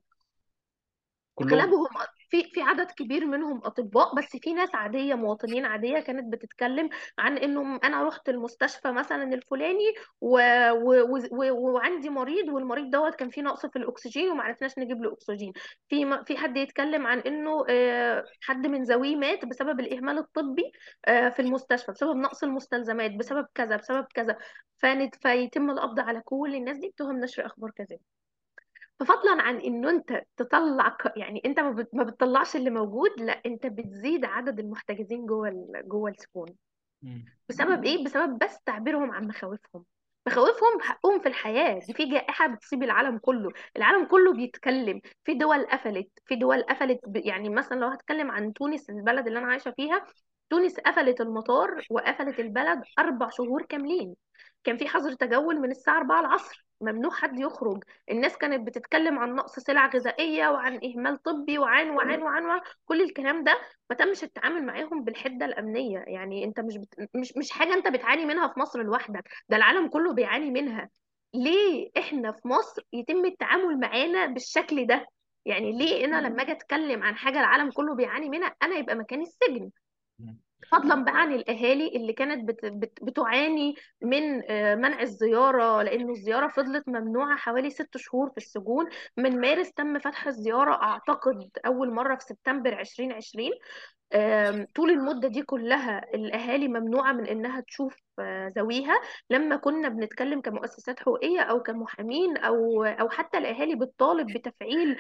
كلهم. 1.35 1.61
اغلبهم 1.61 1.87
في 2.31 2.45
في 2.45 2.63
عدد 2.63 2.91
كبير 2.91 3.27
منهم 3.27 3.61
أطباء 3.65 4.15
بس 4.15 4.37
في 4.37 4.53
ناس 4.53 4.75
عادية 4.75 5.15
مواطنين 5.15 5.65
عادية 5.65 6.01
كانت 6.01 6.33
بتتكلم 6.33 6.89
عن 7.19 7.39
انه 7.39 7.81
أنا 7.85 8.03
رحت 8.09 8.29
المستشفى 8.29 8.93
مثلا 8.93 9.35
الفلاني 9.35 9.95
و... 10.21 10.39
و... 10.73 11.19
و... 11.33 11.73
وعندي 11.73 12.09
مريض 12.11 12.49
والمريض 12.49 12.91
دوت 12.91 13.15
كان 13.15 13.31
فيه 13.31 13.43
نقص 13.43 13.67
في 13.67 13.77
الأكسجين 13.77 14.31
وما 14.31 14.43
عرفناش 14.43 14.79
نجيب 14.79 15.03
له 15.03 15.13
أكسجين. 15.13 15.53
في 15.89 16.05
م... 16.05 16.25
في 16.25 16.37
حد 16.37 16.57
يتكلم 16.57 17.07
عن 17.07 17.19
إنه 17.19 17.65
آه، 17.71 18.25
حد 18.43 18.67
من 18.67 18.83
ذويه 18.83 19.17
مات 19.17 19.45
بسبب 19.45 19.81
الإهمال 19.81 20.19
الطبي 20.19 20.73
آه، 21.07 21.29
في 21.29 21.43
المستشفى 21.43 21.93
بسبب 21.93 22.17
نقص 22.17 22.43
المستلزمات 22.43 23.11
بسبب 23.11 23.47
كذا 23.55 23.77
بسبب 23.77 24.07
كذا. 24.15 24.37
فيتم 25.23 25.71
القبض 25.71 26.01
على 26.01 26.21
كل 26.25 26.55
الناس 26.55 26.79
دي. 26.79 26.89
بتهم 26.89 27.21
نشر 27.21 27.47
أخبار 27.47 27.71
كذا. 27.71 27.99
ففضلا 29.01 29.43
عن 29.43 29.57
انه 29.61 29.91
أنت 29.91 30.23
تطلع 30.37 30.89
ك- 30.89 31.13
يعني 31.17 31.43
أنت 31.47 31.61
ما 31.61 31.71
بت- 31.71 31.95
ما 31.95 32.05
بتطلعش 32.05 32.57
اللي 32.57 32.71
موجود 32.71 33.11
لا 33.21 33.41
أنت 33.47 33.67
بتزيد 33.67 34.25
عدد 34.25 34.59
المحتجزين 34.61 35.27
جوه 35.27 35.49
ال- 35.49 35.89
جوه 35.89 36.11
السجون 36.11 36.49
مم. 37.03 37.25
بسبب 37.49 37.85
إيه؟ 37.85 38.05
بسبب 38.05 38.39
بس 38.39 38.61
تعبيرهم 38.67 39.11
عن 39.11 39.27
مخاوفهم. 39.29 39.85
مخاوفهم 40.27 40.79
بحقهم 40.79 41.21
في 41.21 41.29
الحياة. 41.29 41.79
دي 41.87 41.93
في 41.93 42.05
جائحة 42.11 42.47
بتصيب 42.47 42.83
العالم 42.83 43.19
كله. 43.19 43.51
العالم 43.77 44.05
كله 44.07 44.33
بيتكلم. 44.33 45.01
في 45.25 45.35
دول 45.35 45.67
قفلت. 45.67 46.09
في 46.27 46.37
دول 46.37 46.63
قفلت 46.63 47.01
ب... 47.07 47.17
يعني 47.17 47.49
مثلا 47.49 47.81
لو 47.81 47.89
هتكلم 47.89 48.31
عن 48.31 48.53
تونس 48.53 48.91
البلد 48.91 49.27
اللي 49.27 49.39
أنا 49.39 49.47
عايشة 49.47 49.71
فيها 49.71 50.05
تونس 50.51 50.81
قفلت 50.81 51.21
المطار 51.21 51.87
وقفلت 51.91 52.41
البلد 52.41 52.83
أربع 52.99 53.29
شهور 53.31 53.63
كاملين. 53.63 54.15
كان 54.65 54.77
في 54.77 54.89
حظر 54.89 55.13
تجول 55.13 55.61
من 55.61 55.71
الساعة 55.71 55.99
4 55.99 56.21
العصر. 56.21 56.64
ممنوع 56.81 57.11
حد 57.11 57.39
يخرج. 57.41 57.85
الناس 58.11 58.37
كانت 58.39 58.67
بتتكلم 58.67 59.19
عن 59.19 59.35
نقص 59.35 59.59
سلع 59.59 59.87
غذائية 59.87 60.49
وعن 60.49 60.81
إهمال 60.85 61.23
طبي 61.23 61.59
وعن 61.59 61.91
وعن 61.91 62.23
وعن, 62.23 62.45
وعن 62.45 62.61
كل 62.85 63.03
الكلام 63.03 63.45
ده 63.45 63.61
ما 63.91 63.97
تمش 63.97 64.25
التعامل 64.25 64.67
معاهم 64.67 65.05
بالحدة 65.05 65.47
الأمنية. 65.47 65.99
يعني 65.99 66.45
أنت 66.45 66.61
مش 66.61 66.77
بت... 66.77 67.09
مش 67.15 67.33
مش 67.37 67.51
حاجة 67.51 67.75
أنت 67.75 67.89
بتعاني 67.89 68.25
منها 68.25 68.49
في 68.49 68.61
مصر 68.61 68.83
لوحدك 68.83 69.29
ده 69.49 69.57
العالم 69.57 69.89
كله 69.89 70.13
بيعاني 70.15 70.51
منها. 70.51 70.91
ليه 71.35 71.91
إحنا 71.99 72.33
في 72.33 72.49
مصر 72.49 72.83
يتم 72.93 73.25
التعامل 73.25 73.81
معانا 73.81 74.27
بالشكل 74.27 74.87
ده؟ 74.87 75.07
يعني 75.45 75.73
ليه 75.79 76.05
أنا 76.05 76.21
لما 76.29 76.43
أجي 76.43 76.53
أتكلم 76.53 77.03
عن 77.03 77.17
حاجة 77.17 77.41
العالم 77.41 77.71
كله 77.71 77.95
بيعاني 77.95 78.29
منها 78.29 78.55
أنا 78.63 78.77
يبقى 78.77 78.95
مكاني 78.95 79.23
السجن. 79.23 79.71
فضلا 80.73 81.05
بقى 81.05 81.15
عن 81.21 81.33
الأهالي 81.35 81.89
اللي 81.97 82.13
كانت 82.13 82.49
بت 82.49 82.65
بت 82.67 82.99
بتعاني 83.03 83.75
من 84.03 84.51
آه، 84.51 84.75
منع 84.75 85.01
الزيارة 85.03 85.83
لأنه 85.83 86.13
الزيارة 86.13 86.49
فضلت 86.49 86.89
ممنوعة 86.89 87.37
حوالي 87.37 87.71
ست 87.71 87.97
شهور 87.97 88.31
في 88.31 88.37
السجون. 88.37 88.87
من 89.17 89.41
مارس 89.41 89.73
تم 89.73 89.99
فتح 89.99 90.27
الزيارة 90.27 90.75
أعتقد 90.83 91.51
أول 91.67 91.91
مرة 91.95 92.15
في 92.17 92.25
سبتمبر 92.25 92.81
2020 92.81 93.51
آم، 94.15 94.67
طول 94.75 94.91
المدة 94.91 95.29
دي 95.29 95.43
كلها 95.43 96.15
الأهالي 96.15 96.69
ممنوعة 96.69 97.13
من 97.13 97.27
إنها 97.27 97.61
تشوف 97.61 97.97
آه، 98.19 98.53
ذويها 98.59 99.01
لما 99.31 99.57
كنا 99.57 99.89
بنتكلم 99.89 100.41
كمؤسسات 100.41 101.01
حقوقية 101.01 101.41
أو 101.41 101.63
كمحامين 101.63 102.37
أو 102.37 102.85
أو 102.85 103.09
حتى 103.09 103.39
الأهالي 103.39 103.75
بتطالب 103.75 104.27
بتفعيل 104.33 104.97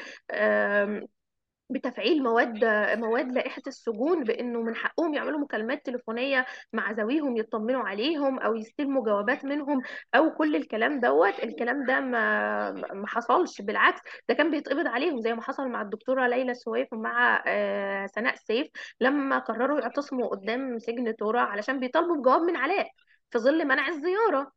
بتفعيل 1.70 2.22
مواد 2.22 2.64
مواد 2.98 3.32
لائحة 3.32 3.62
السجون 3.66 4.24
بأنه 4.24 4.62
من 4.62 4.74
حقهم 4.76 5.14
يعملوا 5.14 5.38
مكالمات 5.40 5.86
تليفونية 5.86 6.46
مع 6.72 6.90
ذويهم 6.90 7.36
يطمنوا 7.36 7.82
عليهم 7.88 8.38
أو 8.38 8.54
يستلموا 8.54 9.04
جوابات 9.04 9.44
منهم 9.44 9.82
أو 10.14 10.30
كل 10.34 10.56
الكلام 10.56 11.00
دوت. 11.00 11.42
الكلام 11.44 11.86
ده 11.86 12.00
ما 12.00 12.70
ما 12.72 13.06
حصلش 13.06 13.60
بالعكس 13.62 14.00
ده 14.28 14.34
كان 14.34 14.50
بيتقبض 14.50 14.86
عليهم 14.86 15.20
زي 15.20 15.34
ما 15.34 15.42
حصل 15.42 15.68
مع 15.68 15.82
الدكتورة 15.82 16.26
ليلى 16.26 16.54
سويف 16.54 16.92
ومع 16.92 17.44
آه، 17.46 18.06
سناء 18.06 18.34
سيف 18.34 18.68
لما 19.00 19.38
قرروا 19.38 19.80
يعتصموا 19.80 20.26
قدام 20.28 20.78
سجن 20.78 21.16
طرة 21.16 21.40
علشان 21.40 21.80
بيطالبوا 21.80 22.16
بجواب 22.16 22.40
من 22.42 22.56
علاء 22.56 22.88
في 23.30 23.38
ظل 23.38 23.64
منع 23.64 23.88
الزيارة. 23.88 24.52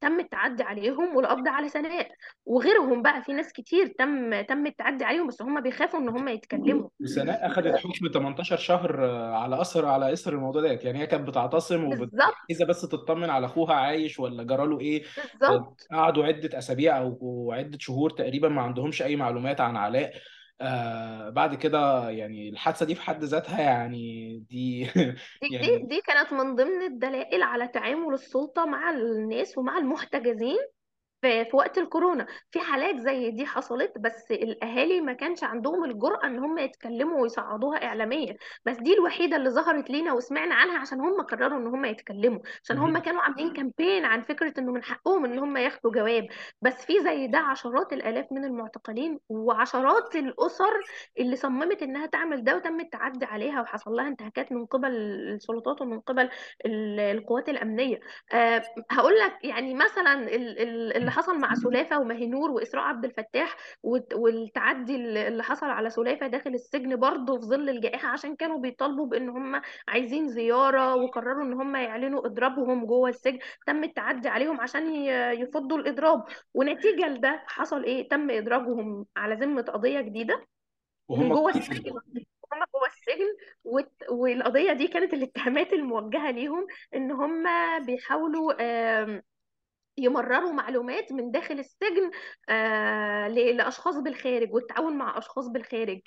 تم 0.00 0.20
التعدي 0.20 0.62
عليهم 0.62 1.16
والقبض 1.16 1.48
على 1.48 1.68
سناء. 1.68 2.08
وغيرهم 2.46 3.02
بقى 3.02 3.22
في 3.22 3.32
ناس 3.32 3.52
كتير 3.52 3.86
تم 3.98 4.40
تم 4.40 4.66
التعدي 4.66 5.04
عليهم 5.04 5.26
بس 5.26 5.42
هم 5.42 5.60
بيخافوا 5.60 6.00
إن 6.00 6.08
هم 6.08 6.28
يتكلموا. 6.28 6.88
وسناء 7.00 7.46
اخذت 7.46 7.76
حكم 7.76 8.08
18 8.14 8.56
شهر 8.56 9.04
آه، 9.04 9.36
على 9.36 9.60
أثر 9.60 9.86
على 9.86 10.12
إثر 10.12 10.32
الموضوع 10.32 10.62
ده 10.62 10.68
يعني 10.72 10.98
هي 10.98 11.06
كانت 11.06 11.28
بتعتصم 11.28 11.88
بالظبط. 11.88 12.10
وعايزه 12.14 12.64
بس 12.66 12.80
تطمن 12.80 13.30
على 13.30 13.46
أخوها 13.46 13.74
عايش 13.74 14.20
ولا 14.20 14.42
جراله 14.42 14.80
إيه. 14.80 15.02
آه، 15.02 15.48
بالظبط. 15.48 15.86
قعدوا 15.92 16.24
عدة 16.24 16.58
أسابيع 16.58 16.98
أو 16.98 17.52
عده 17.52 17.78
شهور 17.80 18.10
تقريبا 18.10 18.48
ما 18.48 18.62
عندهمش 18.62 19.02
أي 19.02 19.16
معلومات 19.16 19.60
عن 19.60 19.76
علاء. 19.76 20.12
آه 20.60 21.30
بعد 21.30 21.54
كده 21.54 22.10
يعني 22.10 22.48
الحادثة 22.48 22.86
دي 22.86 22.94
في 22.94 23.02
حد 23.02 23.24
ذاتها 23.24 23.60
يعني 23.60 24.38
دي 24.50 24.84
دي 25.42 25.48
دي 25.56 25.56
يعني 25.56 25.86
دي 25.86 26.00
كانت 26.00 26.32
من 26.32 26.54
ضمن 26.54 26.82
الدلائل 26.82 27.42
على 27.42 27.68
تعامل 27.68 28.14
السلطة 28.14 28.66
مع 28.66 28.90
الناس 28.90 29.58
ومع 29.58 29.78
المحتجزين. 29.78 30.58
في 31.22 31.44
في 31.44 31.56
وقت 31.56 31.78
الكورونا. 31.78 32.26
في 32.50 32.60
حالات 32.60 32.96
زي 33.00 33.30
دي 33.30 33.46
حصلت 33.46 33.92
بس 33.98 34.30
الأهالي 34.30 35.00
ما 35.00 35.12
كانش 35.12 35.44
عندهم 35.44 35.84
الجرأة 35.84 36.26
إن 36.26 36.38
هم 36.38 36.58
يتكلموا 36.58 37.20
ويصعدوها 37.22 37.84
اعلاميا 37.84 38.36
بس 38.64 38.76
دي 38.76 38.94
الوحيدة 38.94 39.36
اللي 39.36 39.50
ظهرت 39.50 39.90
لينا 39.90 40.12
وسمعنا 40.12 40.54
عنها 40.54 40.78
عشان 40.78 41.00
هم 41.00 41.20
قرروا 41.22 41.58
إن 41.58 41.66
هم 41.66 41.84
يتكلموا. 41.84 42.40
عشان 42.64 42.78
هم 42.78 42.98
كانوا 42.98 43.22
عاملين 43.22 43.52
كامبين 43.52 44.04
عن 44.04 44.22
فكرة 44.22 44.54
إنه 44.60 44.72
من 44.72 44.82
حقهم 44.82 45.24
إن 45.24 45.38
هم 45.38 45.56
ياخدوا 45.56 45.92
جواب. 45.92 46.26
بس 46.62 46.84
في 46.86 47.00
زي 47.00 47.26
ده 47.26 47.38
عشرات 47.38 47.92
الآلاف 47.92 48.26
من 48.32 48.44
المعتقلين 48.44 49.18
وعشرات 49.28 50.16
الأسر 50.16 50.72
اللي 51.18 51.36
صممت 51.36 51.82
إنها 51.82 52.06
تعمل 52.06 52.44
ده 52.44 52.56
وتم 52.56 52.80
التعدي 52.80 53.24
عليها 53.24 53.60
وحصل 53.60 53.90
لها 53.90 54.08
انتهاكات 54.08 54.52
من 54.52 54.66
قبل 54.66 54.88
السلطات 54.90 55.80
ومن 55.82 56.00
قبل 56.00 56.30
ال- 56.66 57.00
القوات 57.00 57.48
الأمنية. 57.48 58.00
آه، 58.32 58.62
هقول 58.90 59.18
لك 59.18 59.32
يعني 59.44 59.74
مثلا 59.74 60.12
ال- 60.14 60.58
ال- 60.58 60.96
اللي 61.10 61.22
حصل 61.22 61.38
مع 61.38 61.54
سلافة 61.54 61.98
ومهنور 62.00 62.50
وإسراء 62.50 62.84
عبد 62.84 63.04
الفتاح 63.04 63.56
والت- 63.82 64.14
والتعدي 64.14 64.96
اللي 65.28 65.42
حصل 65.42 65.66
على 65.66 65.90
سلافة 65.90 66.26
داخل 66.26 66.54
السجن 66.54 66.96
برضه 66.96 67.40
في 67.40 67.46
ظل 67.46 67.68
الجائحة 67.68 68.08
عشان 68.08 68.36
كانوا 68.36 68.58
بيطالبوا 68.58 69.06
بأن 69.06 69.28
هم 69.28 69.60
عايزين 69.88 70.28
زيارة 70.28 70.94
وقرروا 70.94 71.44
أن 71.44 71.52
هم 71.52 71.76
يعلنوا 71.76 72.26
إضرابهم 72.26 72.86
جوه 72.86 73.08
السجن 73.08 73.38
تم 73.66 73.84
التعدي 73.84 74.28
عليهم 74.28 74.60
عشان 74.60 74.94
يفضوا 75.40 75.78
الإضراب. 75.78 76.24
ونتيجة 76.54 77.08
لده 77.08 77.42
حصل 77.46 77.84
إيه؟ 77.84 78.08
تم 78.08 78.30
إدراجهم 78.30 79.06
على 79.16 79.34
ذمة 79.34 79.62
قضية 79.62 80.00
جديدة 80.00 80.34
من 80.34 80.42
وهم 81.08 81.28
جوه 81.34 81.50
السجن 81.50 81.90
هم 81.90 82.64
جوه 82.74 82.86
السجن 82.86 83.36
والقضية 84.10 84.72
دي 84.72 84.88
كانت 84.88 85.14
الاتهامات 85.14 85.72
الموجهة 85.72 86.30
ليهم 86.30 86.66
إن 86.94 87.10
هم 87.10 87.44
بيحاولوا 87.86 88.52
يمرروا 90.04 90.52
معلومات 90.52 91.12
من 91.12 91.30
داخل 91.30 91.58
السجن 91.58 92.10
آه، 92.48 93.28
ل- 93.28 93.56
لأشخاص 93.56 93.96
بالخارج 93.96 94.54
والتعاون 94.54 94.96
مع 94.98 95.18
أشخاص 95.18 95.48
بالخارج 95.48 96.00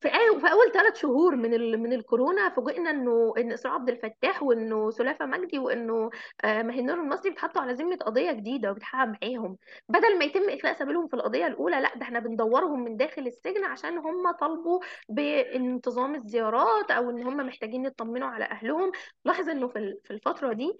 في 0.00 0.08
في 0.40 0.52
أول 0.52 0.72
ثلاث 0.74 0.96
شهور 0.96 1.36
من. 1.36 1.82
من 1.82 1.92
الكورونا 1.92 2.48
فوجئنا 2.50 2.90
إنه 2.90 3.32
إن 3.38 3.52
إسراء 3.52 3.74
عبد 3.74 3.88
الفتاح 3.88 4.42
وإنه 4.42 4.90
سلافة 4.90 5.26
مجدي 5.26 5.58
وإنه 5.58 6.10
آه، 6.44 6.62
ماهر 6.62 6.94
المصري 7.00 7.30
بيتحطوا 7.30 7.62
على 7.62 7.72
ذمة 7.72 7.96
قضية 7.96 8.32
جديدة 8.32 8.70
وبيتحقق 8.70 9.08
معاهم 9.22 9.56
بدل 9.88 10.18
ما 10.18 10.24
يتم 10.24 10.48
إخلاء 10.50 10.72
سبيلهم 10.78 11.08
في 11.08 11.14
القضية 11.14 11.46
الأولى 11.46 11.80
لأ 11.80 11.94
ده 11.96 12.02
إحنا 12.02 12.18
بندورهم 12.18 12.84
من 12.84 12.96
داخل 12.96 13.26
السجن 13.26 13.64
عشان 13.64 13.98
هم 13.98 14.30
طالبوا 14.30 14.80
بانتظام 15.08 16.14
الزيارات 16.14 16.90
أو 16.90 17.10
إن 17.10 17.22
هم 17.22 17.36
محتاجين 17.36 17.84
يطمنوا 17.84 18.28
على 18.28 18.44
أهلهم 18.44 18.92
لاحظ 19.24 19.48
إنه 19.48 19.68
في 19.68 19.78
ال- 19.78 20.00
في 20.04 20.10
الفترة 20.12 20.52
دي 20.52 20.78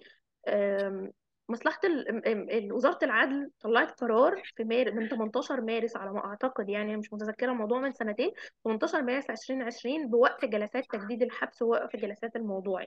ال- 2.51 2.73
وزارة 2.73 2.99
العدل 3.03 3.51
طلعت 3.59 3.91
قرار 3.91 4.41
في 4.55 4.63
مارس 4.63 4.93
من 4.93 5.09
18 5.09 5.61
مارس 5.61 5.95
على 5.97 6.11
ما 6.11 6.25
أعتقد 6.25 6.69
يعني 6.69 6.97
مش 6.97 7.13
متذكرة 7.13 7.51
الموضوع 7.51 7.79
من 7.79 7.91
سنتين 7.93 8.31
18 8.63 9.01
مارس 9.01 9.29
2020 9.29 10.07
بوقف 10.09 10.45
جلسات 10.45 10.85
تجديد 10.91 11.21
الحبس 11.21 11.61
ووقف 11.61 11.95
جلسات 11.95 12.35
الموضوع 12.35 12.85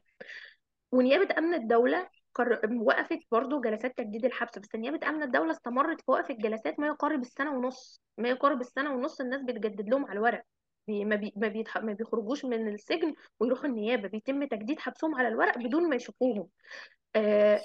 ونيابة 0.92 1.38
أمن 1.38 1.54
الدولة 1.54 2.08
قر... 2.34 2.60
وقفت 2.80 3.18
برضو 3.32 3.60
جلسات 3.60 3.98
تجديد 3.98 4.24
الحبس 4.24 4.58
بس 4.58 4.74
نيابة 4.74 5.08
أمن 5.08 5.22
الدولة 5.22 5.50
استمرت 5.50 6.00
في 6.00 6.10
وقف 6.10 6.30
الجلسات 6.30 6.80
ما 6.80 6.86
يقارب 6.86 7.20
السنة 7.20 7.54
ونص 7.56 8.00
ما 8.18 8.28
يقارب 8.28 8.60
السنة 8.60 8.94
ونص 8.94 9.20
الناس 9.20 9.42
بتجدد 9.42 9.88
لهم 9.88 10.04
على 10.06 10.12
الورق. 10.12 10.42
ما, 10.88 11.16
بي... 11.16 11.32
ما, 11.36 11.48
بيتح... 11.48 11.78
ما 11.78 11.92
بيخرجوش 11.92 12.44
من 12.44 12.68
السجن 12.74 13.14
ويروحوا 13.40 13.66
النيابة 13.66 14.08
بيتم 14.08 14.44
تجديد 14.44 14.78
حبسهم 14.80 15.14
على 15.14 15.28
الورق 15.28 15.58
بدون 15.58 15.88
ما 15.88 15.96
يشوفوهم 15.96 16.48
آه 17.16 17.60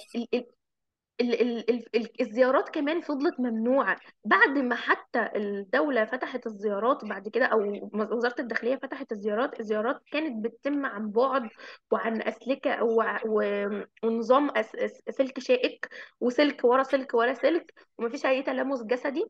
ال 1.21 1.41
ال 1.41 1.69
ال 1.69 1.95
ال 1.95 2.21
الزيارات 2.21 2.69
كمان 2.69 3.01
فضلت 3.01 3.39
ممنوعة. 3.39 3.97
بعد 4.25 4.57
ما 4.57 4.75
حتى 4.75 5.29
الدولة 5.35 6.05
فتحت 6.05 6.45
الزيارات 6.47 7.05
بعد 7.05 7.27
كده 7.29 7.45
أو 7.45 7.89
وزارة 7.93 8.35
الداخلية 8.39 8.75
فتحت 8.75 9.11
الزيارات 9.11 9.59
الزيارات 9.59 10.01
كانت 10.11 10.45
بتتم 10.45 10.85
عن 10.85 11.11
بعد 11.11 11.49
وعن 11.91 12.21
أسلكة 12.21 12.77
ونظام 14.03 14.49
أس 14.57 14.75
أس 14.75 15.01
سلك 15.09 15.39
شائك 15.39 15.89
وسلك 16.19 16.63
ورا 16.65 16.83
سلك 16.83 17.13
ورا 17.13 17.33
سلك 17.33 17.73
ومفيش 17.97 18.25
أي 18.25 18.43
تلامس 18.43 18.83
جسدي. 18.83 19.25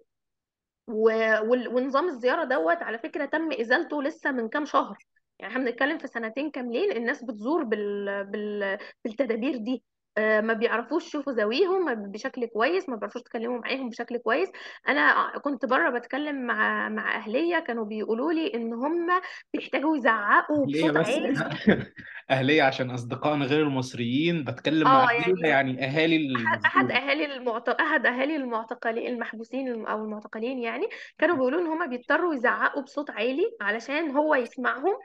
ونظام 0.87 2.07
الزيارة 2.07 2.43
دوت 2.43 2.83
على 2.83 2.97
فكرة 2.97 3.25
تم 3.25 3.51
إزالته 3.51 4.03
لسه 4.03 4.31
من 4.31 4.49
كام 4.49 4.65
شهر. 4.65 4.97
يعني 5.39 5.53
إحنا 5.53 5.65
بنتكلم 5.65 5.97
في 5.97 6.07
سنتين 6.07 6.51
كاملين 6.51 6.91
الناس 6.91 7.23
بتزور 7.23 7.63
بال... 7.63 8.23
بال... 8.25 8.77
بالتدابير 9.03 9.57
دي. 9.57 9.83
آه، 10.17 10.41
ما 10.41 10.53
بيعرفوش 10.53 11.07
يشوفوا 11.07 11.33
زاويهم 11.33 11.85
ما- 11.85 11.93
بشكل 11.93 12.45
كويس 12.45 12.89
ما 12.89 12.95
بيعرفوش 12.95 13.21
يتكلموا 13.21 13.59
معاهم 13.59 13.89
بشكل 13.89 14.17
كويس. 14.17 14.49
أنا 14.87 15.31
كنت 15.39 15.65
بره 15.65 15.89
بتكلم 15.99 16.45
مع 16.47 16.89
مع 16.89 17.15
أهلية 17.15 17.59
كانوا 17.59 17.85
بيقولوا 17.85 18.33
لي 18.33 18.53
إن 18.53 18.73
هم 18.73 19.07
بيحتاجوا 19.53 19.97
يزعقوا 19.97 20.67
أهلية 20.67 20.91
بصوت 20.91 20.91
بس. 20.91 21.07
عالي. 21.07 21.33
أهلية 22.29 22.63
عشان 22.63 22.91
أصدقائنا 22.91 23.45
غير 23.45 23.61
المصريين 23.67 24.43
بتكلم 24.43 24.91
مع 24.91 25.03
آه 25.03 25.07
أهلية 25.09 25.45
يعني 25.47 25.47
يعني 25.47 25.85
أهالي 25.85 26.17
أحد 26.35 26.59
أحد 26.65 26.91
المسجون 26.91 26.91
أهالي 26.91 27.25
المعت... 27.25 27.69
أحد 27.69 28.05
أهالي 28.05 28.35
المعتقلين 28.35 29.07
المحبوسين 29.13 29.67
الم- 29.67 29.85
أو 29.85 30.03
المعتقلين 30.03 30.59
يعني 30.59 30.87
كانوا 31.17 31.35
بيقولوا 31.35 31.61
إن 31.61 31.67
هم 31.67 31.89
بيضطروا 31.89 32.35
يزعقوا 32.35 32.81
بصوت 32.83 33.09
عالي 33.09 33.43
علشان 33.61 34.11
هو 34.11 34.35
يسمعهم. 34.35 34.95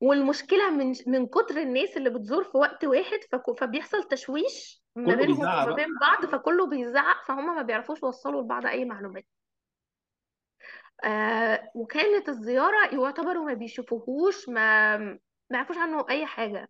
والمشكلة 0.00 0.70
من 0.70 0.94
من 1.06 1.26
كتر 1.26 1.56
الناس 1.60 1.96
اللي 1.96 2.10
بتزور 2.10 2.44
في 2.44 2.56
وقت 2.58 2.84
واحد 2.84 3.20
فك... 3.32 3.58
فبيحصل 3.60 4.02
تشويش 4.08 4.84
ما 4.96 5.04
كله 5.06 5.16
بينهم 5.16 5.36
بيزعق 5.36 5.64
وما 5.64 5.74
بقى. 5.74 5.74
بين 5.74 5.98
بعض 6.00 6.26
فكله 6.26 6.66
بيزعق 6.66 7.24
فهم 7.28 7.56
ما 7.56 7.62
بيعرفوش 7.62 8.02
يوصلوا 8.02 8.42
لبعض 8.42 8.66
أي 8.66 8.84
معلومات. 8.84 9.26
آه 11.04 11.70
وكانت 11.74 12.28
الزيارة 12.28 12.94
يعتبروا 12.94 13.44
ما 13.46 13.54
بيشوفوهوش 13.54 14.48
ما 14.48 14.96
ما 14.98 15.18
يعرفوش 15.50 15.76
عنه 15.78 16.06
أي 16.10 16.26
حاجة. 16.26 16.68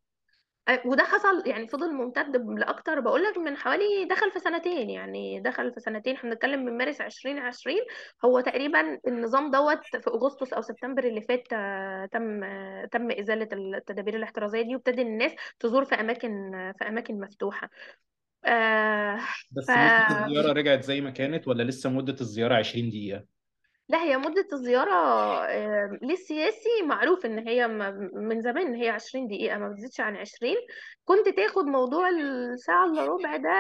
وده 0.85 1.03
حصل 1.03 1.43
يعني 1.47 1.69
فضل 1.69 1.95
ممتد 1.95 2.37
لأكتر. 2.37 3.01
بقول 3.01 3.23
لك 3.23 3.39
من 3.39 3.57
حوالي 3.57 4.05
دخل 4.11 4.31
في 4.31 4.39
سنتين 4.39 4.91
يعني 4.91 5.41
دخل 5.41 5.73
في 5.73 5.81
سنتين. 5.81 6.15
إحنا 6.15 6.31
بنتكلم 6.31 6.65
من 6.65 6.79
مارس 6.79 7.01
2020 7.01 7.79
هو 8.25 8.41
تقريبا 8.41 9.01
النظام 9.09 9.51
دوت 9.51 9.85
في 9.87 10.11
أغسطس 10.11 10.53
أو 10.53 10.61
سبتمبر 10.63 11.05
اللي 11.05 11.21
فات 11.21 11.49
آه، 11.53 12.07
تم 12.13 12.45
آه، 12.45 12.85
تم 12.93 13.11
إزالة 13.11 13.49
التدابير 13.53 14.17
الاحترازية 14.17 14.63
دي 14.63 14.75
وابتدى 14.75 15.03
الناس 15.03 15.33
تزور 15.61 15.85
في 15.85 15.95
أماكن 15.95 16.51
في 16.79 16.89
أماكن 16.89 17.21
مفتوحة. 17.21 17.71
آه 18.45 19.19
ف 19.67 19.71
بس 19.71 19.77
مدة 19.77 20.07
الزيارة 20.11 20.53
رجعت 20.53 20.85
زي 20.85 21.01
ما 21.01 21.11
كانت 21.11 21.49
ولا 21.49 21.63
لسه 21.63 21.91
مدة 21.91 22.17
الزيارة 22.21 22.55
20 22.55 22.91
دقيقة؟ 22.91 23.34
لا 23.89 24.03
هي 24.03 24.17
مدة 24.17 24.47
الزيارة 24.53 24.93
للسياسي 26.03 26.83
معروف 26.87 27.27
إن 27.27 27.49
هي 27.49 27.69
من 28.15 28.41
زمان 28.43 28.67
إن 28.67 28.75
هي 28.75 28.89
20 28.89 29.27
دقيقة 29.29 29.59
ما 29.59 29.69
بتزيدش 29.69 30.01
عن 30.01 30.17
20 30.17 30.57
كنت 31.05 31.29
تاخد 31.29 31.65
موضوع 31.65 32.09
الساعة 32.09 32.85
إلا 32.87 33.05
ربع 33.07 33.37
ده 33.37 33.51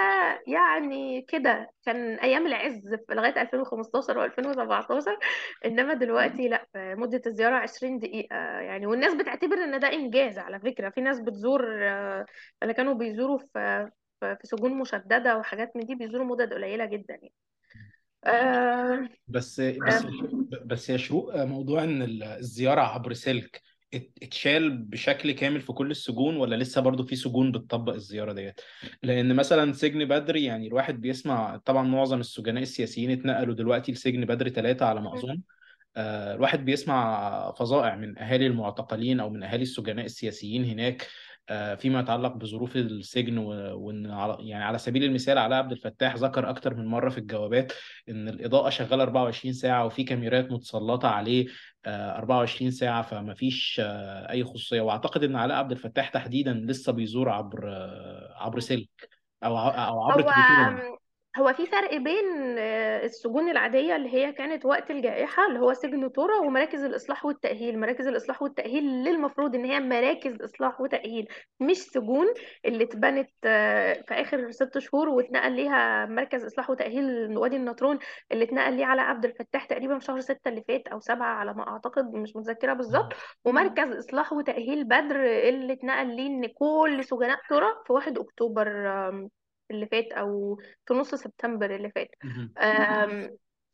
يعني 0.47 1.23
كده 1.23 1.71
كان 1.87 2.19
أيام 2.19 2.47
العز 2.47 2.95
في 3.09 3.15
لغاية 3.15 3.43
2015 3.43 4.29
و2017 4.29 5.19
إنما 5.65 5.95
دلوقتي 5.95 6.49
لأ 6.49 6.67
مدة 6.75 7.23
الزيارة 7.27 7.57
20 7.57 7.99
دقيقة 7.99 8.37
يعني. 8.37 8.87
والناس 8.87 9.15
بتعتبر 9.15 9.65
إن 9.65 9.81
ده 9.81 9.93
إنجاز 9.93 10.39
على 10.39 10.61
فكرة. 10.61 10.91
في 10.91 11.01
ناس 11.01 11.21
بتزور 11.21 11.89
آه، 11.89 12.25
اللي 12.63 12.75
كانوا 12.75 12.95
بيزوروا 12.95 13.39
في 13.39 13.91
في 14.21 14.47
سجون 14.47 14.79
مشددة 14.79 15.39
وحاجات 15.39 15.77
من 15.77 15.87
دي 15.87 15.95
بيزوروا 15.95 16.27
مدد 16.27 16.53
قليلة 16.55 16.85
جدا 16.85 17.15
يعني. 17.15 17.33
آه، 18.27 19.09
بس 19.29 19.61
بس 19.61 20.07
بس 20.65 20.91
يا 20.91 20.97
شروق 20.97 21.37
موضوع 21.37 21.85
إن 21.85 22.03
ال- 22.03 22.23
الزيارة 22.23 22.81
عبر 22.81 23.13
سلك 23.13 23.63
ات- 23.95 24.13
اتشال 24.23 24.79
بشكل 24.79 25.33
كامل 25.33 25.61
في 25.61 25.73
كل 25.73 25.91
السجون 25.91 26.37
ولا 26.37 26.57
لسه 26.57 26.81
برضو 26.81 27.05
في 27.05 27.17
سجون 27.17 27.53
بتطبق 27.53 27.93
الزيارة 27.93 28.33
ديت؟ 28.33 28.61
لأن 29.03 29.37
مثلا 29.37 29.73
سجن 29.73 30.05
بدري 30.05 30.45
يعني 30.45 30.67
الواحد 30.67 31.01
بيسمع 31.01 31.57
طبعا 31.57 31.83
معظم 31.83 32.21
السجناء 32.21 32.63
السياسيين 32.63 33.11
اتنقلوا 33.11 33.55
دلوقتي 33.55 33.93
لسجن 33.93 34.25
بدري 34.25 34.51
ثلاثة 34.51 34.87
على 34.87 35.01
ما 35.01 35.15
أظن. 35.15 35.41
آه، 35.97 36.35
الواحد 36.35 36.65
بيسمع 36.65 37.53
فظائع 37.53 37.97
من 37.97 38.19
أهالي 38.19 38.47
المعتقلين 38.47 39.21
أو 39.21 39.31
من 39.31 39.43
أهالي 39.43 39.63
السجناء 39.63 40.05
السياسيين 40.05 40.65
هناك. 40.65 41.03
آه، 41.03 41.07
فيما 41.79 42.01
يتعلق 42.01 42.33
بظروف 42.33 42.77
السجن 42.77 43.39
وإن 43.39 44.05
يعني 44.41 44.65
على 44.65 44.79
سبيل 44.79 45.05
المثال 45.05 45.39
علاء 45.39 45.59
عبد 45.59 45.73
الفتاح 45.73 46.17
ذكر 46.17 46.51
أكتر 46.51 46.75
من 46.75 46.87
مرة 46.87 47.09
في 47.11 47.19
الجوابات 47.19 47.73
إن 48.09 48.29
الإضاءة 48.29 48.71
شغالة 48.71 49.03
24 49.03 49.55
ساعة 49.55 49.87
وفي 49.87 50.05
كاميرات 50.05 50.53
متسلطة 50.53 51.09
عليه 51.09 51.47
آه، 51.87 52.19
24 52.19 52.71
ساعة 52.71 53.03
فما 53.03 53.35
فيش 53.35 53.81
آه، 53.85 54.31
أي 54.31 54.45
خصوصية. 54.45 54.81
وأعتقد 54.81 55.25
إن 55.25 55.37
علاء 55.37 55.57
عبد 55.57 55.73
الفتاح 55.73 56.09
تحديدا 56.09 56.53
لسه 56.53 56.93
بيزور 56.93 57.29
عبر 57.29 57.69
آه، 57.69 58.35
عبر 58.37 58.61
سلك 58.61 59.09
أو 59.45 59.59
أو 59.59 60.03
عبر 60.11 60.23
هو 60.23 60.33
تليفون 60.33 60.99
هو 61.39 61.53
في 61.53 61.67
فرق 61.67 61.97
بين 61.97 62.59
آه، 62.59 63.05
السجون 63.05 63.51
العادية 63.51 63.97
اللي 63.97 64.15
هي 64.15 64.33
كانت 64.33 64.65
وقت 64.65 64.91
الجائحة 64.91 65.47
اللي 65.47 65.59
هو 65.59 65.73
سجن 65.73 66.13
ترى 66.13 66.35
ومراكز 66.47 66.85
الإصلاح 66.85 67.25
والتأهيل. 67.25 67.81
مراكز 67.81 68.07
الإصلاح 68.07 68.43
والتأهيل 68.43 68.85
اللي 68.85 69.11
المفروض 69.11 69.55
إن 69.55 69.65
هي 69.65 69.81
مراكز 69.81 70.43
إصلاح 70.43 70.81
وتأهيل 70.81 71.29
مش 71.61 71.77
سجون 71.77 72.27
اللي 72.65 72.85
اتبنت 72.85 73.31
آه، 73.45 73.93
في 74.09 74.15
آخر 74.15 74.51
ست 74.51 74.79
شهور 74.79 75.09
واتنقل 75.09 75.53
ليها 75.53 76.07
مركز 76.07 76.45
إصلاح 76.45 76.71
وتأهيل 76.71 77.37
وادي 77.39 77.57
النطرون 77.57 77.99
اللي 78.33 78.45
اتنقل 78.45 78.73
ليه 78.77 78.85
على 78.87 79.01
عبد 79.01 79.25
الفتاح 79.25 79.65
تقريبا 79.65 79.99
في 79.99 80.05
شهر 80.05 80.21
ستة 80.21 80.49
اللي 80.49 80.65
فات 80.69 80.89
أو 80.89 81.01
سبعة 81.01 81.35
على 81.35 81.55
ما 81.55 81.69
أعتقد 81.69 82.13
مش 82.15 82.37
متذكرة 82.37 82.73
بالظبط. 82.73 83.13
ومركز 83.45 83.97
إصلاح 83.97 84.33
وتأهيل 84.33 84.85
بدر 84.85 85.25
اللي 85.25 85.73
اتنقل 85.73 86.17
ليه 86.17 86.27
إن 86.27 86.47
كل 86.47 87.05
سجناء 87.05 87.39
ترى 87.51 87.67
في 87.87 87.93
1 87.93 88.19
أكتوبر 88.19 88.69
اللي 89.71 89.87
فات 89.87 90.13
أو 90.13 90.61
في 90.87 90.95
نص 90.95 91.15
سبتمبر 91.15 91.75
اللي 91.77 91.91
فات. 91.91 92.11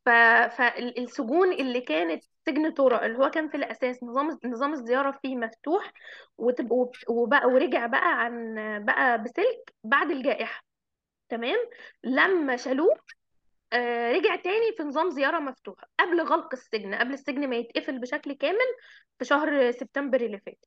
فالسجون 0.06 1.52
اللي 1.52 1.80
كانت 1.80 2.24
سجن 2.46 2.74
تورا 2.74 3.06
اللي 3.06 3.18
هو 3.18 3.30
كان 3.30 3.48
في 3.48 3.56
الأساس 3.56 4.02
نظام 4.02 4.38
نظام 4.44 4.72
الزيارة 4.72 5.18
فيه 5.22 5.36
مفتوح 5.36 5.92
وبقى 7.08 7.46
ورجع 7.46 7.86
بقى 7.86 8.24
عن 8.24 8.54
بقى 8.84 9.22
بسلك 9.22 9.74
بعد 9.84 10.10
الجائحة. 10.10 10.62
تمام؟ 11.28 11.58
لما 12.04 12.56
شالوه 12.56 12.94
آه، 13.72 14.12
رجع 14.12 14.36
تاني 14.36 14.72
في 14.76 14.82
نظام 14.82 15.10
زيارة 15.10 15.38
مفتوحة 15.38 15.88
قبل 16.00 16.20
غلق 16.20 16.48
السجن 16.52 16.94
قبل 16.94 17.12
السجن 17.12 17.48
ما 17.48 17.56
يتقفل 17.56 17.98
بشكل 17.98 18.32
كامل 18.32 18.74
في 19.18 19.24
شهر 19.24 19.70
سبتمبر 19.70 20.20
اللي 20.20 20.38
فات. 20.46 20.64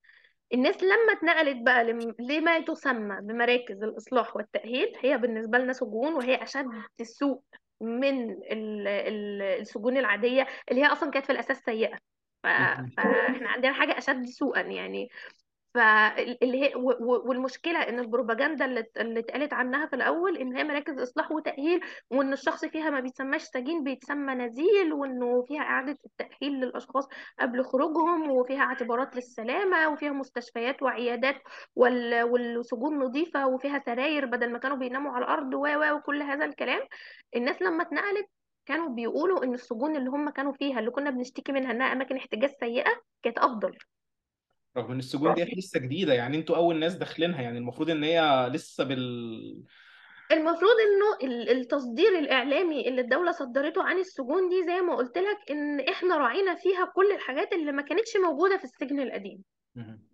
الناس 0.53 0.83
لما 0.83 1.13
اتنقلت 1.17 1.57
بقى 1.61 1.83
لم- 1.83 2.15
لما 2.19 2.59
تسمى 2.59 3.17
بمراكز 3.21 3.83
الإصلاح 3.83 4.35
والتأهيل 4.35 4.93
هي 4.99 5.17
بالنسبة 5.17 5.57
لنا 5.57 5.73
سجون 5.73 6.13
وهي 6.13 6.43
أشد 6.43 6.65
سوء 7.03 7.41
من 7.81 8.31
ال- 8.31 8.87
ال- 8.87 9.41
السجون 9.41 9.97
العادية 9.97 10.47
اللي 10.71 10.81
هي 10.81 10.85
أصلا 10.85 11.11
كانت 11.11 11.25
في 11.25 11.31
الأساس 11.31 11.57
سيئة. 11.65 11.97
فاحنا 12.97 13.49
عندنا 13.49 13.73
حاجة 13.73 13.97
أشد 13.97 14.25
سوءا 14.25 14.61
يعني 14.61 15.09
فاللي 15.73 16.63
هي 16.63 16.71
والمشكلة 17.25 17.79
إن 17.79 17.99
البروباجندا 17.99 18.65
اللي 18.97 19.19
اتقالت 19.19 19.53
عنها 19.53 19.85
في 19.85 19.95
الأول 19.95 20.37
إن 20.37 20.55
هي 20.57 20.63
مراكز 20.63 20.99
إصلاح 20.99 21.31
وتأهيل 21.31 21.81
وإن 22.11 22.33
الشخص 22.33 22.65
فيها 22.65 22.89
ما 22.89 22.99
بيتسماش 22.99 23.41
سجين 23.43 23.83
بيتسمى 23.83 24.33
نزيل 24.33 24.93
وإنه 24.93 25.45
فيها 25.47 25.61
إعادة 25.61 25.97
التأهيل 26.05 26.53
للأشخاص 26.53 27.07
قبل 27.39 27.63
خروجهم 27.63 28.31
وفيها 28.31 28.61
اعتبارات 28.63 29.15
للسلامة 29.15 29.87
وفيها 29.89 30.11
مستشفيات 30.11 30.83
وعيادات 30.83 31.35
وال- 31.75 32.23
والسجون 32.23 32.99
نظيفة 32.99 33.47
وفيها 33.47 33.83
سراير 33.85 34.25
بدل 34.25 34.51
ما 34.51 34.59
كانوا 34.59 34.77
بيناموا 34.77 35.11
على 35.11 35.25
الأرض 35.25 35.53
و 35.53 35.67
وكل 35.95 36.21
هذا 36.21 36.45
الكلام. 36.45 36.81
الناس 37.35 37.61
لما 37.61 37.83
اتنقلت 37.83 38.27
كانوا 38.65 38.89
بيقولوا 38.89 39.43
إن 39.43 39.53
السجون 39.53 39.95
اللي 39.95 40.09
هم 40.09 40.29
كانوا 40.29 40.53
فيها 40.53 40.79
اللي 40.79 40.91
كنا 40.91 41.09
بنشتكي 41.09 41.51
منها 41.51 41.71
إنها 41.71 41.93
أماكن 41.93 42.17
احتجاز 42.17 42.51
سيئة 42.59 42.91
كانت 43.23 43.37
أفضل. 43.37 43.77
رغم 44.77 44.91
إن 44.91 44.99
السجون 44.99 45.33
ديت 45.33 45.57
لسه 45.57 45.79
جديدة 45.79 46.13
يعني 46.13 46.37
أنتوا 46.37 46.55
أول 46.55 46.75
ناس 46.79 46.95
داخلينها 46.95 47.41
يعني 47.41 47.57
المفروض 47.57 47.89
إن 47.89 48.03
هي 48.03 48.49
لسه 48.53 48.83
بال 48.83 49.63
المفروض 50.31 50.71
إنه 50.79 51.27
ال- 51.31 51.49
التصدير 51.49 52.19
الإعلامي 52.19 52.87
اللي 52.87 53.01
الدولة 53.01 53.31
صدرته 53.31 53.83
عن 53.83 53.97
السجون 53.99 54.49
دي 54.49 54.63
زي 54.65 54.81
ما 54.81 54.95
قلت 54.95 55.17
لك 55.17 55.37
إن 55.51 55.79
إحنا 55.79 56.17
راعينا 56.17 56.55
فيها 56.55 56.85
كل 56.95 57.11
الحاجات 57.11 57.53
اللي 57.53 57.71
ما 57.71 57.81
كانتش 57.81 58.17
موجودة 58.25 58.57
في 58.57 58.63
السجن 58.63 58.99
القديم. 58.99 59.43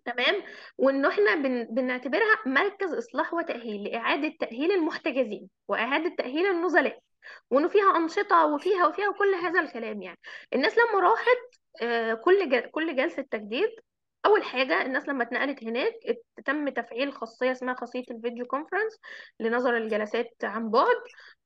تمام؟ 0.04 0.42
وإنه 0.78 1.08
إحنا 1.08 1.34
بن... 1.34 1.64
بنعتبرها 1.64 2.36
مركز 2.46 2.94
إصلاح 2.94 3.34
وتأهيل 3.34 3.84
لإعادة 3.84 4.34
تأهيل 4.40 4.72
المحتجزين 4.72 5.48
وإعادة 5.68 6.14
تأهيل 6.18 6.46
النزلاء 6.46 6.98
وإنه 7.50 7.68
فيها 7.68 7.96
أنشطة 7.96 8.46
وفيها 8.46 8.86
وفيها 8.86 9.12
كل 9.18 9.34
هذا 9.34 9.60
الكلام 9.60 10.02
يعني. 10.02 10.18
الناس 10.54 10.74
لما 10.78 11.00
راحت 11.08 11.38
آه، 11.82 12.14
كل 12.14 12.48
جل... 12.48 12.60
كل 12.60 12.96
جلسة 12.96 13.22
تجديد 13.30 13.68
أول 14.26 14.42
حاجة 14.44 14.82
الناس 14.82 15.08
لما 15.08 15.22
اتنقلت 15.24 15.64
هناك 15.64 15.92
تم 16.44 16.68
تفعيل 16.68 17.12
خاصية 17.12 17.52
اسمها 17.52 17.74
خاصية 17.74 18.04
ال 18.10 18.16
video 18.16 18.46
conference 18.46 18.98
لنظر 19.40 19.76
الجلسات 19.76 20.34
عن 20.44 20.70
بعد 20.70 20.96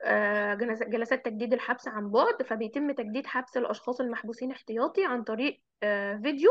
آه، 0.02 0.54
جلس- 0.54 0.82
جلسات 0.82 1.24
تجديد 1.24 1.52
الحبس 1.52 1.88
عن 1.88 2.10
بعد 2.10 2.42
فبيتم 2.42 2.92
تجديد 2.92 3.26
حبس 3.26 3.56
الأشخاص 3.56 4.00
المحبوسين 4.00 4.50
احتياطي 4.52 5.04
عن 5.04 5.22
طريق 5.22 5.60
آه، 5.82 6.20
فيديو. 6.22 6.50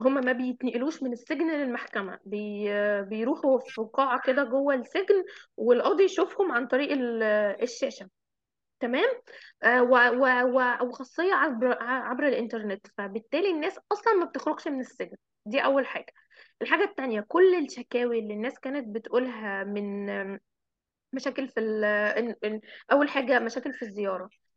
هما 0.00 0.20
ما 0.20 0.32
بيتنقلوش 0.32 1.02
من 1.02 1.12
السجن 1.12 1.50
للمحكمة 1.50 2.18
بي... 2.24 2.64
بيروحوا 3.02 3.58
في 3.58 3.82
قاعة 3.92 4.20
كده 4.24 4.44
جوه 4.44 4.74
السجن 4.74 5.24
والقاضي 5.56 6.04
يشوفهم 6.04 6.52
عن 6.52 6.66
طريق 6.66 6.92
ال- 6.92 7.22
الشاشة. 7.62 8.08
تمام؟ 8.80 9.08
آه. 9.62 9.82
وخاصية 10.82 11.34
عبر 11.34 11.76
عبر 11.82 12.26
الإنترنت 12.28 12.86
فبالتالي 12.98 13.50
الناس 13.50 13.78
أصلا 13.92 14.14
ما 14.14 14.24
بتخرجش 14.24 14.68
من 14.68 14.80
السجن. 14.80 15.16
دي 15.48 15.64
أول 15.64 15.86
حاجة. 15.86 16.12
الحاجة 16.62 16.84
التانية 16.84 17.20
كل 17.28 17.54
الشكاوي 17.64 18.18
اللي 18.18 18.34
الناس 18.34 18.58
كانت 18.60 18.88
بتقولها 18.96 19.64
من 19.64 20.10
مشاكل 21.12 21.48
في 21.48 21.60
ال... 21.60 21.84
أول 22.92 23.08
حاجة 23.08 23.38
مشاكل 23.38 23.72
في 23.74 23.82
الزيارة. 23.84 24.24
آه 24.24 24.47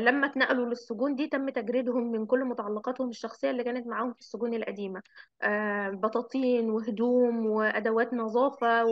لما 0.00 0.26
اتنقلوا 0.26 0.66
للسجون 0.66 1.14
دي 1.16 1.26
تم 1.26 1.50
تجريدهم 1.50 2.12
من 2.12 2.26
كل 2.26 2.44
متعلقاتهم 2.44 3.08
الشخصية 3.08 3.50
اللي 3.50 3.64
كانت 3.64 3.86
معاهم 3.86 4.12
في 4.12 4.20
السجون 4.20 4.54
القديمة. 4.54 5.02
آه 5.42 5.88
بطاطين 5.90 6.70
وهدوم 6.70 7.46
وأدوات 7.46 8.14
نظافة. 8.14 8.84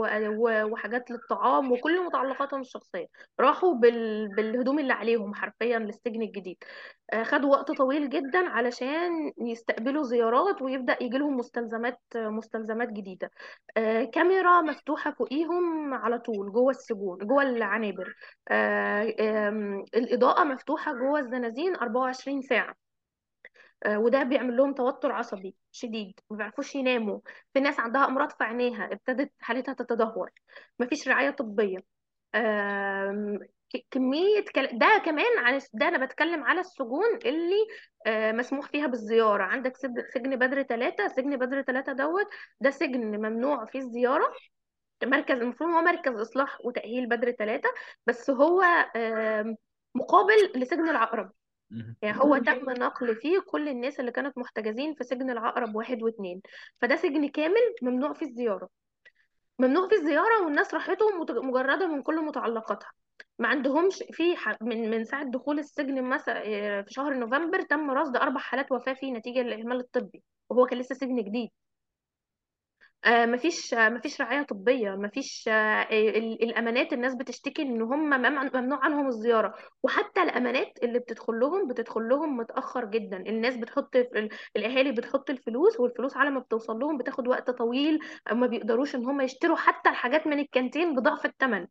وحاجات 0.72 1.10
للطعام 1.10 1.72
وكل 1.72 2.06
متعلقاتهم 2.06 2.60
الشخصية. 2.60 3.06
راحوا 3.40 3.74
بال... 3.74 4.28
بالهدوم 4.36 4.78
اللي 4.78 4.92
عليهم 4.92 5.34
حرفيا 5.34 5.78
للسجن 5.78 6.22
الجديد. 6.22 6.56
آه 7.12 7.22
خدوا 7.22 7.50
وقت 7.50 7.70
طويل 7.70 8.10
جدا 8.10 8.48
علشان 8.48 9.32
يستقبلوا 9.38 10.02
زيارات 10.02 10.62
ويبدأ 10.62 10.96
يجيلهم 11.00 11.36
مستلزمات 11.36 12.00
مستلزمات 12.16 12.88
جديدة. 12.88 13.30
آه، 13.76 14.04
كاميرا 14.04 14.60
مفتوحة 14.60 15.10
فوقيهم 15.10 15.94
على 15.94 16.18
طول 16.18 16.52
جوه 16.52 16.70
السجون 16.70 17.18
جوه 17.18 17.42
العنابر. 17.42 18.14
آه، 18.48 19.02
الإضاءة 19.94 20.44
مفتوحة 20.50 20.92
جوه 20.94 21.18
الزنازين 21.20 21.76
24 21.76 22.42
ساعة. 22.42 22.74
آه، 23.86 23.98
وده 23.98 24.22
بيعمل 24.22 24.56
لهم 24.56 24.74
توتر 24.74 25.12
عصبي 25.12 25.54
شديد 25.72 26.20
ما 26.30 26.36
بيعرفوش 26.36 26.74
يناموا. 26.74 27.20
في 27.54 27.60
ناس 27.60 27.80
عندها 27.80 28.04
أمراض 28.04 28.30
في 28.32 28.44
عينيها 28.44 28.92
ابتدت 28.92 29.32
حالتها 29.40 29.74
تتدهور. 29.74 30.30
مفيش 30.78 31.08
رعاية 31.08 31.30
طبية. 31.30 31.78
آم، 32.34 33.38
ك- 33.74 33.86
كمية 33.90 34.44
كل... 34.54 34.78
ده 34.78 35.02
كمان 35.04 35.54
الس- 35.54 35.70
ده 35.74 35.88
أنا 35.88 36.04
بتكلم 36.06 36.44
على 36.44 36.60
السجون 36.60 37.16
اللي 37.24 37.56
آه، 38.06 38.32
مسموح 38.32 38.66
فيها 38.68 38.86
بالزيارة. 38.86 39.42
عندك 39.42 39.76
سج- 39.76 40.06
سجن 40.14 40.36
بدر 40.36 40.62
ثلاثة 40.62 41.08
سجن 41.08 41.36
بدر 41.36 41.62
ثلاثة 41.62 41.92
دوت 41.92 42.26
ده 42.60 42.70
سجن 42.70 43.00
ممنوع 43.16 43.64
فيه 43.64 43.78
الزيارة. 43.78 44.32
مركز 45.04 45.34
المفروض 45.36 45.70
هو 45.70 45.82
مركز 45.82 46.12
إصلاح 46.20 46.58
وتأهيل 46.64 47.08
بدر 47.08 47.30
ثلاثة 47.32 47.68
بس 48.06 48.30
هو 48.30 48.62
مقابل 49.94 50.52
لسجن 50.56 50.88
العقرب. 50.88 51.32
يعني 52.02 52.20
هو 52.20 52.38
تم 52.38 52.70
نقل 52.70 53.16
فيه 53.16 53.38
كل 53.40 53.68
الناس 53.68 54.00
اللي 54.00 54.12
كانت 54.12 54.38
محتجزين 54.38 54.94
في 54.94 55.04
سجن 55.04 55.30
العقرب 55.30 55.74
واحد 55.76 56.02
واثنين 56.02 56.42
فده 56.80 56.96
سجن 56.96 57.28
كامل 57.28 57.74
ممنوع 57.82 58.12
فيه 58.12 58.26
الزيارة. 58.26 58.68
ممنوع 59.58 59.88
فيه 59.88 59.96
الزيارة 59.96 60.44
والناس 60.44 60.74
راحتهم 60.74 61.20
مت- 61.20 61.30
مجردة 61.30 61.86
من 61.86 62.02
كل 62.02 62.20
متعلقاتها. 62.24 62.90
ما 63.38 63.48
عندهمش 63.48 64.04
في 64.12 64.36
من 64.60 64.90
من 64.90 65.04
ساعة 65.04 65.24
دخول 65.24 65.58
السجن 65.58 66.02
مثلا 66.04 66.42
آه، 66.46 66.82
في 66.82 66.92
شهر 66.92 67.14
نوفمبر 67.14 67.62
تم 67.62 67.90
رصد 67.90 68.16
أربع 68.16 68.40
حالات 68.40 68.72
وفاة 68.72 68.92
فيه 68.92 69.12
نتيجة 69.12 69.38
للإهمال 69.42 69.80
الطبي. 69.80 70.22
وهو 70.50 70.66
كان 70.66 70.78
لسه 70.78 70.94
سجن 70.94 71.16
جديد. 71.16 71.50
آه، 73.04 73.26
مفيش 73.26 73.74
آه، 73.74 73.88
مفيش 73.88 74.20
رعاية 74.20 74.42
طبية 74.42 74.90
مفيش 74.90 75.48
آه، 75.48 75.82
ال- 75.90 76.42
الأمانات 76.42 76.92
الناس 76.92 77.14
بتشتكي 77.14 77.62
إن 77.62 77.82
هم 77.82 78.10
ممنوع 78.10 78.84
عنهم 78.84 79.06
الزيارة. 79.08 79.54
وحتى 79.82 80.22
الأمانات 80.22 80.78
اللي 80.82 80.98
بتدخل 80.98 81.32
لهم 81.40 81.68
بتدخل 81.68 82.08
لهم 82.08 82.36
متأخر 82.36 82.84
جدا. 82.84 83.16
الناس 83.16 83.56
بتحط 83.56 83.96
ال- 83.96 84.28
الأهالي 84.56 84.92
بتحط 84.92 85.30
الفلوس 85.30 85.80
والفلوس 85.80 86.16
على 86.16 86.30
ما 86.30 86.40
بتوصل 86.40 86.78
لهم 86.78 86.98
بتاخد 86.98 87.28
وقت 87.28 87.50
طويل 87.50 87.98
ما 88.32 88.46
بيقدروش 88.46 88.94
إن 88.94 89.04
هم 89.06 89.20
يشتروا 89.20 89.56
حتى 89.56 89.90
الحاجات 89.90 90.26
من 90.26 90.38
الكانتين 90.38 90.94
بضعف 90.94 91.26
الثمن 91.26 91.66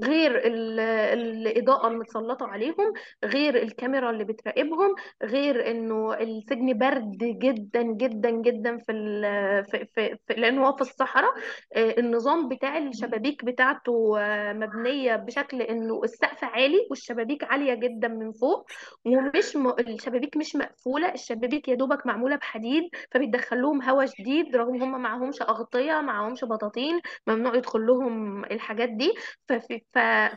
غير 0.00 0.46
ال- 0.46 0.80
الإضاءة 0.80 1.88
المتسلطة 1.88 2.46
عليهم 2.46 2.92
غير 3.24 3.62
الكاميرا 3.62 4.10
اللي 4.10 4.24
بتراقبهم 4.24 4.94
غير 5.22 5.70
إنه 5.70 6.14
السجن 6.14 6.78
برد 6.78 7.18
جدا 7.18 7.82
جدا 7.82 8.30
جدا 8.30 8.76
في 8.78 8.92
ال 8.92 9.24
في 9.64 9.86
في 10.26 10.34
لأنه 10.34 10.66
هو 10.68 10.72
في 10.76 10.80
الصحراء 10.80 11.30
آه، 11.76 11.94
النظام 11.98 12.48
بتاع 12.48 12.78
الشبابيك 12.78 13.44
بتاعته 13.44 14.14
آه، 14.20 14.52
مبنية 14.52 15.16
بشكل 15.16 15.62
إنه 15.62 16.00
السقف 16.04 16.44
عالي 16.44 16.86
والشبابيك 16.90 17.44
عالية 17.44 17.74
جدا 17.74 18.08
من 18.08 18.32
فوق 18.32 18.66
ومش 19.04 19.56
م... 19.56 19.68
الشبابيك 19.80 20.36
مش 20.36 20.56
مقفولة 20.56 21.12
الشبابيك 21.14 21.68
يا 21.68 21.74
دوبك 21.74 22.06
معمولة 22.06 22.36
بحديد 22.36 22.82
فبيدخل 23.12 23.62
لهم 23.62 23.82
هواء 23.82 24.06
شديد 24.06 24.56
رغم 24.56 24.82
هم 24.82 25.02
معهمش 25.02 25.42
أغطية 25.42 26.00
معهمش 26.00 26.44
بطاطين 26.44 27.00
ممنوع 27.26 27.54
يدخل 27.56 27.86
لهم 27.86 28.44
الحاجات 28.44 28.88
دي 28.88 29.14
ففي. 29.48 29.80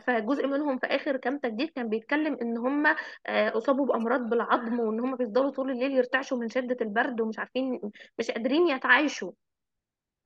فجزء 0.06 0.46
منهم 0.46 0.78
في 0.78 0.86
آخر 0.86 1.16
كام 1.16 1.38
تجديد 1.38 1.70
كان 1.70 1.88
بيتكلم 1.88 2.38
إن 2.42 2.56
هم 2.58 2.86
آه، 3.26 3.58
أصابوا 3.58 3.86
بأمراض 3.86 4.20
بالعظم 4.30 4.80
وإن 4.80 5.00
هم 5.00 5.16
بيفضلوا 5.16 5.50
طول 5.50 5.70
الليل 5.70 5.92
يرتعشوا 5.92 6.38
من 6.38 6.48
شدة 6.48 6.76
البرد 6.80 7.20
ومش 7.20 7.38
عارفين 7.38 7.80
مش 8.18 8.30
قادرين 8.30 8.68
يتعايشوا. 8.68 9.32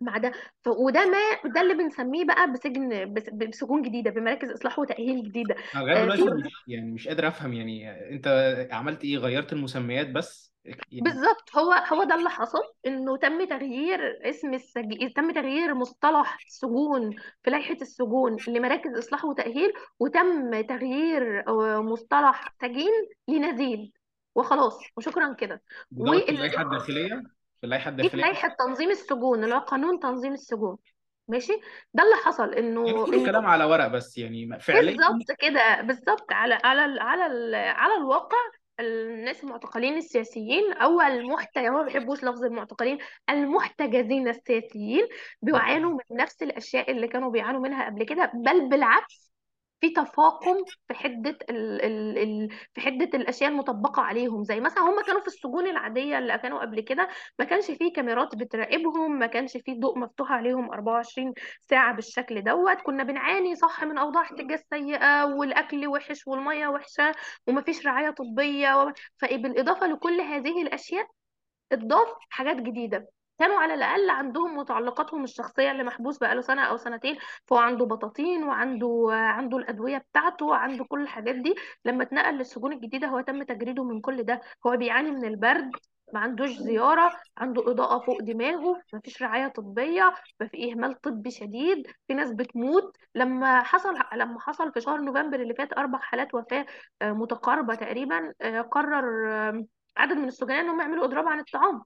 مع 0.00 0.18
ده. 0.18 0.32
ف... 0.64 0.68
وده 0.68 1.06
ما 1.06 1.50
ده 1.54 1.60
اللي 1.60 1.74
بنسميه 1.74 2.24
بقى 2.24 2.52
بسجن 2.52 3.12
بس... 3.14 3.30
بسجون 3.30 3.82
جديدة 3.82 4.10
بمراكز 4.10 4.50
إصلاح 4.50 4.78
وتأهيل 4.78 5.22
جديدة. 5.22 5.54
لغاية 5.74 6.02
آه، 6.02 6.10
في 6.10 6.16
دلوقتي 6.16 6.42
مش 6.46 6.52
يعني 6.68 6.92
مش 6.92 7.08
قادر 7.08 7.28
أفهم 7.28 7.52
يعني 7.52 7.90
أنت 8.10 8.28
عملت 8.72 9.04
إيه؟ 9.04 9.18
غيرت 9.18 9.52
المسميات 9.52 10.10
بس؟ 10.10 10.56
يعني 10.64 10.78
بالظبط. 11.00 11.56
هو 11.56 11.72
هو 11.72 12.04
ده 12.04 12.14
اللي 12.14 12.30
حصل 12.30 12.58
إنه 12.86 13.16
تم 13.16 13.44
تغيير 13.44 14.28
اسم 14.30 14.54
السج... 14.54 15.12
تم 15.16 15.30
تغيير 15.32 15.74
مصطلح 15.74 16.38
السجون 16.46 17.16
في 17.42 17.50
لائحة 17.50 17.76
السجون 17.82 18.36
لمراكز 18.48 18.98
إصلاح 18.98 19.24
وتأهيل 19.24 19.72
وتم 20.00 20.60
تغيير 20.60 21.48
آه، 21.48 21.82
مصطلح 21.82 22.54
سجين 22.60 22.92
لنزيل. 23.28 23.92
وخلاص. 24.34 24.80
وشكرا 24.96 25.32
كده. 25.32 25.62
واللي 25.96 26.28
اللائحه 26.28 26.62
الداخلية؟ 26.62 27.22
في 27.60 27.64
اللائحة 27.64 27.90
دي 27.90 27.96
في 27.96 28.02
الداخلية. 28.14 28.24
لائحة 28.24 28.56
تنظيم 28.58 28.90
السجون 28.90 29.44
اللي 29.44 29.54
هو 29.54 29.58
قانون 29.58 29.98
تنظيم 30.00 30.32
السجون. 30.32 30.76
ماشي؟ 31.28 31.52
ده 31.94 32.02
اللي 32.02 32.14
حصل 32.24 32.52
يعني 32.52 32.68
انه 32.68 33.04
كله 33.04 33.14
إنه 33.16 33.26
كلام 33.26 33.46
على 33.46 33.64
ورق 33.64 33.86
بس 33.86 34.18
يعني 34.18 34.60
فعليا 34.60 34.96
بالظبط 34.96 35.38
كده 35.38 35.82
بالظبط. 35.82 36.32
على 36.32 36.58
على 36.64 36.84
ال- 36.84 36.98
على 37.00 37.26
ال- 37.26 37.54
على 37.54 37.94
الواقع 37.94 38.36
الناس 38.80 39.44
المعتقلين 39.44 39.96
السياسيين 39.96 40.72
أو 40.72 41.00
المحت 41.00 41.58
ما 41.58 41.82
بيحبوش 41.82 42.24
لفظ 42.24 42.44
المعتقلين 42.44 42.98
المحتجزين 43.30 44.28
السياسيين 44.28 45.08
بيعانوا 45.42 45.90
من 46.10 46.16
نفس 46.16 46.42
الأشياء 46.42 46.90
اللي 46.90 47.08
كانوا 47.08 47.30
بيعانوا 47.30 47.60
منها 47.60 47.86
قبل 47.86 48.04
كده 48.04 48.30
بل 48.34 48.68
بالعكس 48.68 49.32
في 49.80 49.90
تفاقم 49.90 50.56
في 50.88 50.94
حدة 50.94 51.38
ال 51.50 51.82
ال 51.84 52.18
ال 52.18 52.48
في 52.74 52.80
حدة 52.80 53.10
الأشياء 53.14 53.50
المطبقة 53.50 54.02
عليهم. 54.02 54.44
زي 54.44 54.60
مثلا 54.60 54.80
هم 54.82 55.02
كانوا 55.02 55.20
في 55.20 55.26
السجون 55.26 55.66
العادية 55.66 56.18
اللي 56.18 56.38
كانوا 56.38 56.60
قبل 56.60 56.80
كده 56.80 57.08
ما 57.38 57.44
كانش 57.44 57.66
فيه 57.70 57.92
كاميرات 57.92 58.34
بتراقبهم 58.34 59.18
ما 59.18 59.26
كانش 59.26 59.56
فيه 59.56 59.80
ضوء 59.80 59.98
مفتوح 59.98 60.32
عليهم 60.32 60.70
24 60.70 61.32
ساعة 61.60 61.94
بالشكل 61.94 62.42
دوت. 62.44 62.80
كنا 62.82 63.02
بنعاني 63.04 63.54
صح 63.56 63.84
من 63.84 63.98
أوضاع 63.98 64.22
احتجاز 64.22 64.60
سيئة 64.70 65.24
والأكل 65.24 65.86
وحش 65.86 66.26
والمية 66.26 66.68
وحشة 66.68 67.12
ومفيش 67.46 67.86
رعاية 67.86 68.10
طبية 68.10 68.82
و... 68.84 68.92
فبالإضافة 69.18 69.86
لكل 69.86 70.20
هذه 70.20 70.62
الأشياء 70.62 71.06
اتضاف 71.72 72.08
حاجات 72.30 72.56
جديدة. 72.56 73.08
كانوا 73.38 73.56
على 73.58 73.74
الأقل 73.74 74.10
عندهم 74.10 74.56
متعلقاتهم 74.58 75.24
الشخصية 75.24 75.70
اللي 75.70 75.84
محبوس 75.84 76.18
بقاله 76.18 76.40
سنة 76.40 76.62
أو 76.62 76.76
سنتين 76.76 77.16
فهو 77.46 77.58
عنده 77.58 77.84
بطاطين 77.84 78.42
وعنده 78.44 79.08
عنده 79.12 79.56
الأدوية 79.58 79.98
بتاعته 79.98 80.46
وعنده 80.46 80.84
كل 80.84 81.02
الحاجات 81.02 81.34
دي. 81.34 81.54
لما 81.84 82.02
اتنقل 82.02 82.34
للسجون 82.34 82.72
الجديدة 82.72 83.06
هو 83.06 83.20
تم 83.20 83.42
تجريده 83.42 83.84
من 83.84 84.00
كل 84.00 84.22
ده. 84.22 84.40
هو 84.66 84.76
بيعاني 84.76 85.10
من 85.10 85.24
البرد 85.24 85.70
ما 86.14 86.20
عندوش 86.20 86.50
زيارة 86.50 87.12
عنده 87.38 87.70
إضاءة 87.70 87.98
فوق 88.06 88.22
دماغه 88.22 88.82
ما 88.92 89.00
فيش 89.00 89.22
رعاية 89.22 89.48
طبية 89.48 90.14
ما 90.40 90.48
في 90.48 90.72
إهمال 90.72 91.00
طبي 91.00 91.30
شديد 91.30 91.86
في 92.08 92.14
ناس 92.14 92.32
بتموت. 92.32 92.96
لما 93.14 93.62
حصل 93.62 93.94
لما 94.14 94.40
حصل 94.40 94.72
في 94.72 94.80
شهر 94.80 95.00
نوفمبر 95.00 95.40
اللي 95.40 95.54
فات 95.54 95.72
أربع 95.78 95.98
حالات 95.98 96.34
وفاة 96.34 96.66
آه، 97.02 97.12
متقاربة 97.12 97.74
تقريبا 97.74 98.32
آه، 98.40 98.60
قرر 98.60 99.04
عدد 99.96 100.16
من 100.16 100.28
السجناء 100.28 100.60
إنهم 100.60 100.80
يعملوا 100.80 101.04
إضراب 101.04 101.28
عن 101.28 101.38
الطعام. 101.40 101.82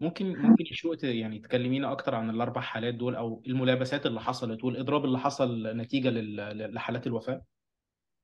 ممكن 0.00 0.26
ممكن 0.42 0.64
شو 0.64 0.94
يعني 1.02 1.38
تكلمينا 1.38 1.92
أكتر 1.92 2.14
عن 2.14 2.30
الأربع 2.30 2.60
حالات 2.60 2.94
دول 2.94 3.16
أو 3.16 3.42
الملابسات 3.46 4.06
اللي 4.06 4.20
حصلت 4.20 4.64
والإضراب 4.64 5.04
اللي 5.04 5.18
حصل 5.18 5.76
نتيجة 5.76 6.08
لل- 6.10 6.74
لحالات 6.74 7.06
الوفاة؟ 7.06 7.44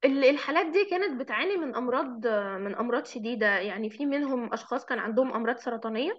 ال- 0.04 0.24
الحالات 0.24 0.66
دي 0.66 0.84
كانت 0.90 1.20
بتعاني 1.20 1.56
من 1.56 1.74
أمراض 1.74 2.26
من 2.60 2.74
أمراض 2.74 3.04
شديدة 3.04 3.58
يعني 3.58 3.90
في 3.90 4.06
منهم 4.06 4.52
أشخاص 4.52 4.84
كان 4.84 4.98
عندهم 4.98 5.32
أمراض 5.32 5.56
سرطانية 5.56 6.12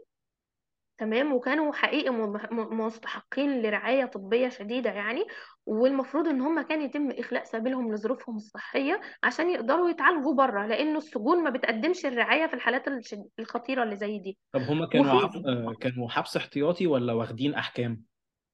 تمام 0.98 1.34
وكانوا 1.34 1.74
حقيقي 1.74 2.10
م- 2.10 2.34
م- 2.52 2.82
مستحقين 2.82 3.62
لرعاية 3.62 4.06
طبية 4.06 4.50
شديدة 4.50 4.90
يعني 4.90 5.26
والمفروض 5.66 6.28
إن 6.28 6.42
هم 6.42 6.62
كان 6.62 6.82
يتم 6.82 7.12
إخلاء 7.12 7.44
سبيلهم 7.44 7.94
لظروفهم 7.94 8.36
الصحية 8.36 9.02
عشان 9.24 9.50
يقدروا 9.50 9.90
يتعالجوا 9.90 10.34
بره 10.34 10.66
لأنه 10.66 10.98
السجون 10.98 11.44
ما 11.44 11.50
بتقدمش 11.50 12.06
الرعاية 12.06 12.48
في 12.48 12.54
الحالات 12.54 12.88
الشد- 12.88 13.30
الخطيرة 13.40 13.84
اللي 13.84 13.96
زي 13.96 14.20
دي 14.20 14.38
طب 14.52 14.62
هما 14.62 14.88
كانوا 14.88 15.24
وفي. 15.24 15.44
آه، 15.48 15.74
كانوا 15.80 16.10
حبس 16.10 16.38
احتياطي 16.38 16.88
ولا 16.88 17.14
واخدين 17.14 17.54
أحكام 17.54 18.04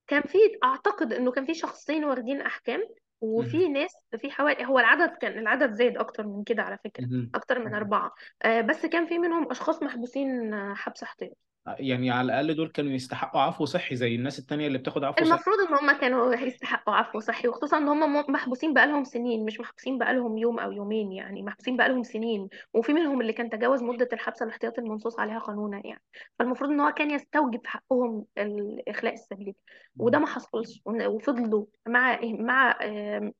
كان 0.08 0.22
في 0.22 0.38
أعتقد 0.64 1.14
إنه 1.14 1.32
كان 1.32 1.46
في 1.46 1.54
شخصين 1.54 2.06
واخدين 2.06 2.42
أحكام 2.42 2.80
مهم. 2.80 2.90
وفي 3.22 3.68
ناس 3.68 3.92
في 4.22 4.32
حوالي 4.32 4.66
هو 4.66 4.80
العدد 4.80 5.18
كان 5.18 5.40
العدد 5.40 5.74
زاد 5.74 5.98
أكتر 5.98 6.28
من 6.28 6.44
كده 6.44 6.64
على 6.64 6.78
فكرة 6.84 7.06
مهم. 7.06 7.32
أكتر 7.36 7.60
من 7.66 7.74
أربعة 7.76 8.12
آه، 8.44 8.62
بس 8.62 8.86
كان 8.86 9.08
في 9.08 9.20
منهم 9.20 9.52
أشخاص 9.52 9.84
محبوسين 9.84 10.54
آه، 10.54 10.74
حبس 10.74 11.04
احتياطي 11.04 11.36
يعني 11.80 12.12
على 12.12 12.26
الأقل 12.26 12.56
دول 12.56 12.68
كانوا 12.70 12.92
يستحقوا 12.92 13.42
عفو 13.42 13.66
صحي 13.66 13.96
زي 13.96 14.16
الناس 14.16 14.40
التانية 14.40 14.68
اللي 14.68 14.78
بتاخد 14.78 15.04
عفو 15.04 15.16
صحي. 15.26 15.30
المفروض 15.30 15.58
إن 15.60 15.74
هم 15.74 15.92
كانوا 16.00 16.34
يستحقوا 16.36 16.94
عفو 16.96 17.20
صحي 17.20 17.48
وخصوصا 17.48 17.78
إن 17.78 17.88
هم 17.88 18.32
محبوسين 18.32 18.74
بقالهم 18.74 19.04
سنين 19.04 19.46
مش 19.46 19.60
محبوسين 19.60 19.98
بقالهم 19.98 20.38
يوم 20.38 20.60
أو 20.60 20.72
يومين 20.72 21.12
يعني 21.12 21.44
محبوسين 21.44 21.78
بقالهم 21.78 22.04
سنين 22.04 22.50
وفي 22.74 22.94
منهم 22.94 23.22
اللي 23.22 23.34
كان 23.34 23.50
تجاوز 23.50 23.84
مدة 23.84 24.10
الحبس 24.14 24.42
الاحتياطي 24.42 24.82
المنصوص 24.82 25.20
عليها 25.20 25.40
قانونا 25.40 25.82
يعني. 25.86 26.02
فالمفروض 26.40 26.70
إن 26.70 26.80
هو 26.80 26.92
كان 26.92 27.12
يستوجب 27.12 27.62
حقهم 27.68 28.26
الإخلاء 28.38 29.14
السبيل 29.14 29.56
وده 29.98 30.20
ما 30.20 30.28
حصلش 30.28 30.82
وفضلوا 30.86 31.66
مع 31.88 32.20
مع 32.24 32.78
آم، 32.84 33.34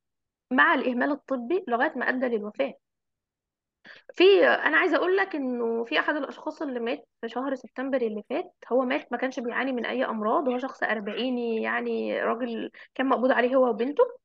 مع 0.52 0.74
الإهمال 0.74 1.10
الطبي 1.10 1.64
لغاية 1.68 1.92
ما 1.96 2.08
أدى 2.08 2.26
للوفاة. 2.26 2.74
في 4.14 4.24
أنا 4.46 4.76
عايزة 4.76 4.96
أقول 4.96 5.16
لك 5.16 5.34
إنه 5.36 5.84
في 5.84 5.98
أحد 5.98 6.16
الأشخاص 6.16 6.62
اللي 6.62 6.80
مات 6.80 7.08
في 7.20 7.28
شهر 7.28 7.54
سبتمبر 7.54 8.02
اللي 8.02 8.22
فات 8.30 8.52
هو 8.72 8.84
مات 8.84 9.12
ما 9.12 9.18
كانش 9.18 9.40
بيعاني 9.40 9.72
من 9.72 9.86
أي 9.86 10.04
أمراض 10.04 10.48
هو 10.48 10.58
شخص 10.58 10.82
أربعيني 10.82 11.62
يعني 11.62 12.22
راجل 12.22 12.70
كان 12.94 13.08
مقبوض 13.08 13.30
عليه 13.32 13.56
هو 13.56 13.68
وبنته. 13.70 14.20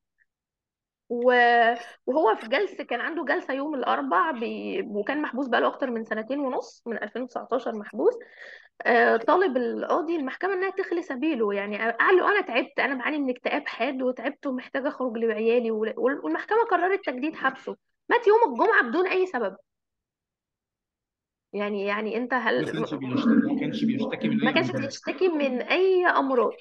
وهو 2.06 2.36
في 2.40 2.48
جلسة 2.48 2.84
كان 2.84 3.00
عنده 3.00 3.24
جلسة 3.24 3.54
يوم 3.54 3.74
الأربع 3.74 4.30
بي... 4.30 4.82
وكان 4.82 5.22
محبوس 5.22 5.48
بقاله 5.48 5.66
أكتر 5.66 5.90
من 5.90 6.04
سنتين 6.04 6.38
ونص 6.40 6.82
من 6.86 7.02
2019 7.02 7.72
محبوس. 7.78 8.14
آه، 8.86 9.16
طالب 9.16 9.56
القاضي 9.56 10.16
المحكمة 10.16 10.52
إنها 10.54 10.70
تخلي 10.70 11.02
سبيله 11.02 11.54
يعني 11.54 11.78
قال 11.92 12.16
له 12.16 12.28
أنا 12.32 12.40
تعبت 12.40 12.80
أنا 12.80 12.94
بعاني 12.94 13.18
من 13.18 13.30
اكتئاب 13.30 13.66
حاد 13.68 14.02
وتعبت 14.02 14.46
ومحتاجه 14.46 14.88
أخرج 14.88 15.16
لعيالي 15.18 15.70
وال- 15.70 15.94
والمحكمة 15.98 16.58
قررت 16.70 17.00
تجديد 17.06 17.36
حبسه. 17.36 17.76
مات 18.08 18.26
يوم 18.26 18.52
الجمعة 18.52 18.82
بدون 18.82 19.06
أي 19.06 19.26
سبب. 19.26 19.56
يعني 21.52 21.84
يعني 21.84 22.16
أنت 22.16 22.34
ما 22.34 22.40
هل 22.50 22.64
كانش 22.70 22.94
بيشتكي 22.94 23.06
ما 23.06 23.60
كانش 23.60 23.84
بيشتكي 23.84 24.28
من 24.28 24.44
ما 24.44 24.50
كانش 24.50 24.70
بيشتكي 24.70 25.28
من 25.28 25.62
أي 25.62 26.06
أمراض. 26.06 26.52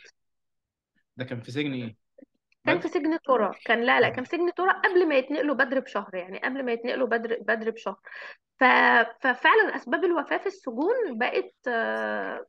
ده 1.17 1.25
كان 1.25 1.41
في 1.41 1.51
سجن 1.51 1.73
إيه؟ 1.73 1.95
كان 2.65 2.79
في 2.79 2.87
بدر 2.87 2.99
سجن 2.99 3.19
ترى 3.19 3.51
كان 3.65 3.83
لا 3.83 3.99
لا 3.99 4.09
كان 4.09 4.23
في 4.23 4.29
سجن 4.29 4.53
ترى 4.53 4.81
قبل 4.83 5.07
ما 5.07 5.15
يتنقلوا 5.15 5.55
بدر 5.55 5.79
بشهر 5.79 6.15
يعني 6.15 6.39
قبل 6.39 6.65
ما 6.65 6.71
يتنقلوا 6.71 7.07
بدر 7.07 7.37
بدر 7.41 7.69
بشهر. 7.69 7.97
ف... 8.59 8.63
ففعلا 9.21 9.75
أسباب 9.75 10.03
الوفاة 10.03 10.37
في 10.37 10.45
السجون 10.45 11.17
بقت 11.17 11.53
آه، 11.67 12.45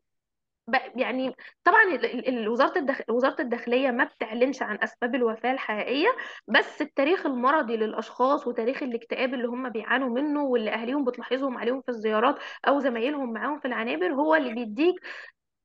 يعني 0.96 1.34
طبعا 1.64 1.82
ال- 1.82 2.04
ال- 2.04 2.28
ال- 2.28 2.48
وزارة 2.48 2.78
الداخ... 2.78 3.00
وزارة 3.10 3.40
الداخلية 3.42 3.90
ما 3.90 4.04
بتعلنش 4.04 4.62
عن 4.62 4.78
أسباب 4.82 5.14
الوفاة 5.14 5.52
الحقيقية 5.52 6.08
بس 6.48 6.82
التاريخ 6.82 7.26
المرضي 7.26 7.76
للأشخاص 7.76 8.46
وتاريخ 8.46 8.82
الاكتئاب 8.82 9.34
اللي 9.34 9.46
هم 9.48 9.68
بيعانوا 9.70 10.08
منه 10.08 10.44
واللي 10.44 10.70
أهاليهم 10.74 11.04
بتلاحظهم 11.04 11.58
عليهم 11.58 11.82
في 11.82 11.88
الزيارات 11.88 12.38
أو 12.68 12.80
زمايلهم 12.80 13.32
معاهم 13.32 13.58
في 13.60 13.68
العنابر 13.68 14.12
هو 14.14 14.34
اللي 14.34 14.54
بيديك 14.54 14.94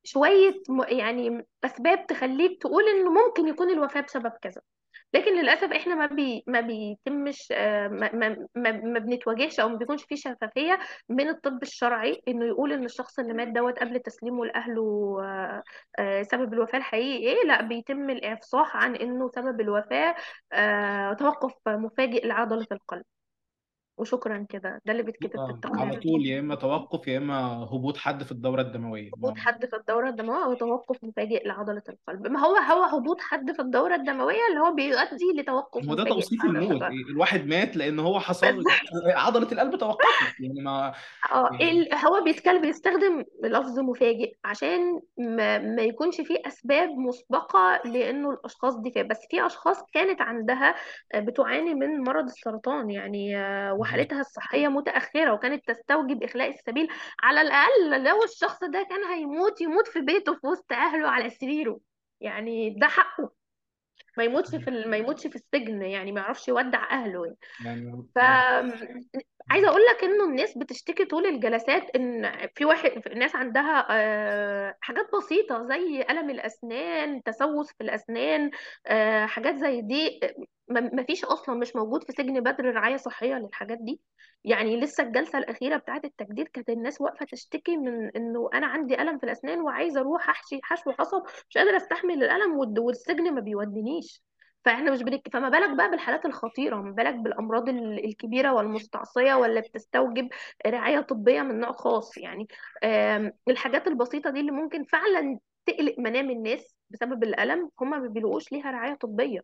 شوية 0.04 0.62
م- 0.68 0.82
يعني 0.88 1.46
أسباب 1.64 2.06
تخليك 2.06 2.62
تقول 2.62 2.84
إنه 2.88 3.10
ممكن 3.12 3.48
يكون 3.48 3.70
الوفاة 3.70 4.00
بسبب 4.00 4.32
كذا. 4.42 4.62
لكن 5.14 5.40
للأسف 5.40 5.72
إحنا 5.72 5.94
ما 5.94 6.06
بي 6.06 6.44
ما 6.46 6.60
بيتمش 6.60 7.48
آه، 7.52 7.88
ما, 7.88 8.12
ما, 8.12 8.46
ما, 8.54 8.98
بنتواجهش 8.98 9.60
أو 9.60 9.68
ما 9.68 9.76
بيكونش 9.76 10.04
فيه 10.04 10.16
شفافية 10.16 10.78
من 11.08 11.28
الطب 11.28 11.62
الشرعي 11.62 12.22
إنه 12.28 12.44
يقول 12.44 12.72
إن 12.72 12.84
الشخص 12.84 13.18
اللي 13.18 13.32
مات 13.32 13.48
دوت 13.48 13.78
قبل 13.78 14.00
تسليمه 14.00 14.44
لأهله 14.46 15.16
آه، 15.24 15.62
آه، 15.98 16.22
سبب 16.22 16.52
الوفاة 16.52 16.78
الحقيقي 16.78 17.16
إيه؟ 17.32 17.46
لأ 17.46 17.62
بيتم 17.62 18.10
الإفصاح 18.10 18.76
عن 18.76 18.96
إنه 18.96 19.28
سبب 19.28 19.60
الوفاة 19.60 20.14
آه، 20.52 21.12
توقف 21.12 21.54
مفاجئ 21.68 22.26
لعضلة 22.26 22.66
القلب. 22.72 23.04
وشكرا 23.96 24.46
كده. 24.48 24.80
ده 24.84 24.92
اللي 24.92 25.02
بيتكتب 25.02 25.30
في 25.30 25.38
آه. 25.38 25.42
على 25.42 25.54
التقرير 25.54 26.02
طول 26.02 26.26
يا 26.26 26.40
إما 26.40 26.54
توقف 26.54 27.08
يا 27.08 27.18
إما 27.18 27.36
هبوط 27.64 27.96
حد 27.96 28.22
في 28.22 28.32
الدورة 28.32 28.60
الدموية. 28.62 29.10
هبوط 29.16 29.32
ما 29.32 29.40
حد 29.40 29.66
في 29.66 29.76
الدورة 29.76 30.08
الدموية 30.08 30.44
أو 30.44 30.54
توقف 30.54 31.04
مفاجئ 31.04 31.46
لعضلة 31.48 31.82
القلب. 31.88 32.26
ما 32.26 32.40
هو 32.40 32.56
هو 32.56 32.82
هبوط 32.82 33.20
حد 33.20 33.52
في 33.52 33.62
الدورة 33.62 33.94
الدموية 33.94 34.40
اللي 34.50 34.60
هو 34.60 34.74
بيؤدي 34.74 35.32
لتوقف 35.42 35.84
هو 35.88 35.94
ده 35.94 36.02
مفاجئ 36.02 36.14
توصيف 36.14 36.44
لعضلة 36.44 36.58
الموت. 36.60 36.72
القلب. 36.82 36.92
الواحد 37.10 37.46
مات 37.46 37.76
لأن 37.76 37.98
هو 37.98 38.18
بس 38.18 38.24
حصل 38.24 38.62
عضلة 39.06 39.52
القلب 39.52 39.76
توقفت. 39.76 40.40
يعني 40.40 40.60
ما 40.60 40.92
آه 41.32 41.48
يعني 41.60 41.70
ال- 41.70 41.94
هو 41.94 42.24
بيتكلم 42.24 42.60
بيستخدم 42.62 43.24
لفظ 43.44 43.78
مفاجئ 43.80 44.32
عشان 44.44 45.00
ما, 45.18 45.58
ما 45.58 45.82
يكونش 45.82 46.20
فيه 46.20 46.36
أسباب 46.46 46.88
مسبقة 46.88 47.80
لأنه 47.84 48.30
الأشخاص 48.30 48.76
دي 48.76 48.90
فيه 48.90 49.02
بس 49.02 49.26
في 49.30 49.46
أشخاص 49.46 49.82
كانت 49.94 50.20
عندها 50.20 50.74
آه، 51.14 51.20
بتعاني 51.20 51.74
من 51.74 52.00
مرض 52.00 52.24
السرطان. 52.24 52.90
يعني 52.90 53.36
آه، 53.36 53.72
وحالتها 53.82 54.20
الصحية 54.20 54.68
متأخرة 54.68 55.32
وكانت 55.32 55.66
تستوجب 55.70 56.22
إخلاء 56.22 56.48
السبيل 56.48 56.88
على 57.22 57.40
الأقل 57.40 58.04
لو 58.04 58.24
الشخص 58.24 58.64
ده 58.64 58.86
كان 58.90 59.04
هيموت 59.04 59.60
يموت 59.60 59.88
في 59.88 60.00
بيته 60.00 60.34
في 60.34 60.46
وسط 60.46 60.72
أهله 60.72 61.08
على 61.08 61.30
سريره. 61.30 61.80
يعني 62.20 62.70
ده 62.70 62.86
حقه. 62.86 63.32
ما 64.18 64.24
يموتش 64.24 64.50
في 64.50 64.68
ال- 64.70 64.90
ما 64.90 64.96
يموتش 64.96 65.26
في 65.26 65.36
السجن 65.36 65.82
يعني 65.82 66.12
ما 66.12 66.20
يعرفش 66.20 66.48
يودع 66.48 66.90
أهله 66.90 67.24
يعني. 67.26 67.36
ف 68.14 68.18
عايزة 69.52 69.68
أقول 69.68 69.80
لك 69.90 70.04
إنه 70.04 70.24
الناس 70.24 70.58
بتشتكي 70.58 71.04
طول 71.04 71.26
الجلسات 71.26 71.96
إن 71.96 72.32
في 72.54 72.64
واحد 72.64 73.08
ناس 73.16 73.36
عندها 73.36 73.86
آه، 73.90 74.76
حاجات 74.80 75.06
بسيطة 75.16 75.66
زي 75.68 76.02
ألم 76.10 76.30
الأسنان 76.30 77.22
تسوس 77.22 77.72
في 77.72 77.80
الأسنان 77.80 78.50
آه، 78.86 79.26
حاجات 79.26 79.56
زي 79.56 79.80
دي 79.82 80.20
ما 80.68 80.80
ما 80.80 81.02
فيش 81.04 81.24
أصلا 81.24 81.54
مش 81.54 81.76
موجود 81.76 82.04
في 82.04 82.12
سجن 82.12 82.40
بدر 82.40 82.64
رعاية 82.74 82.96
صحية 82.96 83.34
للحاجات 83.34 83.78
دي. 83.78 84.00
يعني 84.44 84.80
لسه 84.80 85.04
الجلسة 85.04 85.38
الأخيرة 85.38 85.76
بتاعة 85.76 86.02
التجديد 86.04 86.48
كانت 86.48 86.68
الناس 86.70 87.00
واقفة 87.00 87.26
تشتكي 87.26 87.76
من 87.76 88.10
إنه 88.16 88.50
أنا 88.54 88.66
عندي 88.66 89.02
ألم 89.02 89.18
في 89.18 89.24
الأسنان 89.24 89.60
وعايزة 89.60 90.00
أروح 90.00 90.28
أحشي 90.28 90.60
حشو 90.62 90.92
عصب 90.98 91.22
مش 91.50 91.58
قادرة 91.58 91.76
أستحمل 91.76 92.24
الألم 92.24 92.56
والسجن 92.78 93.34
ما 93.34 93.40
بيودينيش. 93.40 94.22
فاحنا 94.64 94.90
مش 94.90 95.02
بنك... 95.02 95.28
فما 95.32 95.48
بالك 95.48 95.76
بقى 95.76 95.90
بالحالات 95.90 96.24
الخطيرة 96.26 96.76
ما 96.76 96.90
بالك 96.90 97.14
بالأمراض 97.14 97.68
ال- 97.68 98.04
الكبيرة 98.04 98.52
والمستعصية 98.52 99.34
ولا 99.34 99.60
بتستوجب 99.60 100.28
رعاية 100.66 101.00
طبية 101.00 101.42
من 101.42 101.60
نوع 101.60 101.72
خاص. 101.72 102.18
يعني 102.18 102.48
الحاجات 103.48 103.86
البسيطة 103.86 104.30
دي 104.30 104.40
اللي 104.40 104.50
ممكن 104.52 104.84
فعلا 104.84 105.38
تقلق 105.66 105.94
منام 105.98 106.30
الناس 106.30 106.74
بسبب 106.90 107.22
الألم 107.24 107.70
هما 107.80 107.98
ما 107.98 108.08
بيلاقوش 108.08 108.52
ليها 108.52 108.70
رعاية 108.70 108.94
طبية. 108.94 109.40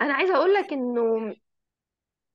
أنا 0.00 0.14
عايزة 0.14 0.36
أقول 0.36 0.54
لك 0.54 0.72
آه، 0.72 1.34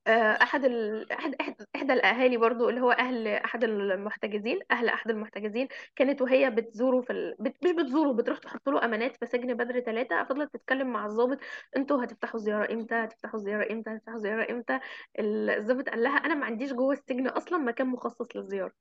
أحد 0.07 0.65
ال... 0.65 1.11
أحد 1.11 1.35
أحد 1.41 1.55
إحدى 1.75 1.93
الأهالي 1.93 2.37
برضو 2.37 2.69
اللي 2.69 2.81
هو 2.81 2.91
أهل 2.91 3.27
أحد 3.27 3.63
المحتجزين 3.63 4.59
أهل 4.71 4.89
أحد 4.89 5.09
المحتجزين 5.09 5.67
كانت 5.95 6.21
وهي 6.21 6.49
بتزوره 6.51 7.01
في 7.01 7.09
ال... 7.13 7.35
بت... 7.39 7.55
مش 7.65 7.71
بتزوره 7.71 8.11
بتروح 8.13 8.37
تحط 8.39 8.69
له 8.69 8.85
أمانات 8.85 9.15
في 9.17 9.25
سجن 9.25 9.53
بدر 9.53 9.79
ثلاثة 9.79 10.23
فضلت 10.23 10.53
تتكلم 10.53 10.87
مع 10.93 11.05
الضابط 11.05 11.37
أنتوا 11.77 12.03
هتفتحوا 12.03 12.39
زيارة 12.39 12.73
إمتى؟ 12.73 12.95
هتفتحوا 12.95 13.39
زيارة 13.39 13.73
إمتى؟ 13.73 13.89
هتفتحوا 13.89 14.17
زيارة 14.19 14.51
إمتى؟ 14.51 14.79
ال- 15.19 15.49
الضابط 15.49 15.89
قال 15.89 16.03
لها 16.03 16.17
أنا 16.17 16.35
ما 16.35 16.45
عنديش 16.45 16.73
جوه 16.73 16.93
السجن 16.93 17.27
أصلا 17.27 17.57
مكان 17.57 17.87
مخصص 17.87 18.35
للزيارة. 18.35 18.73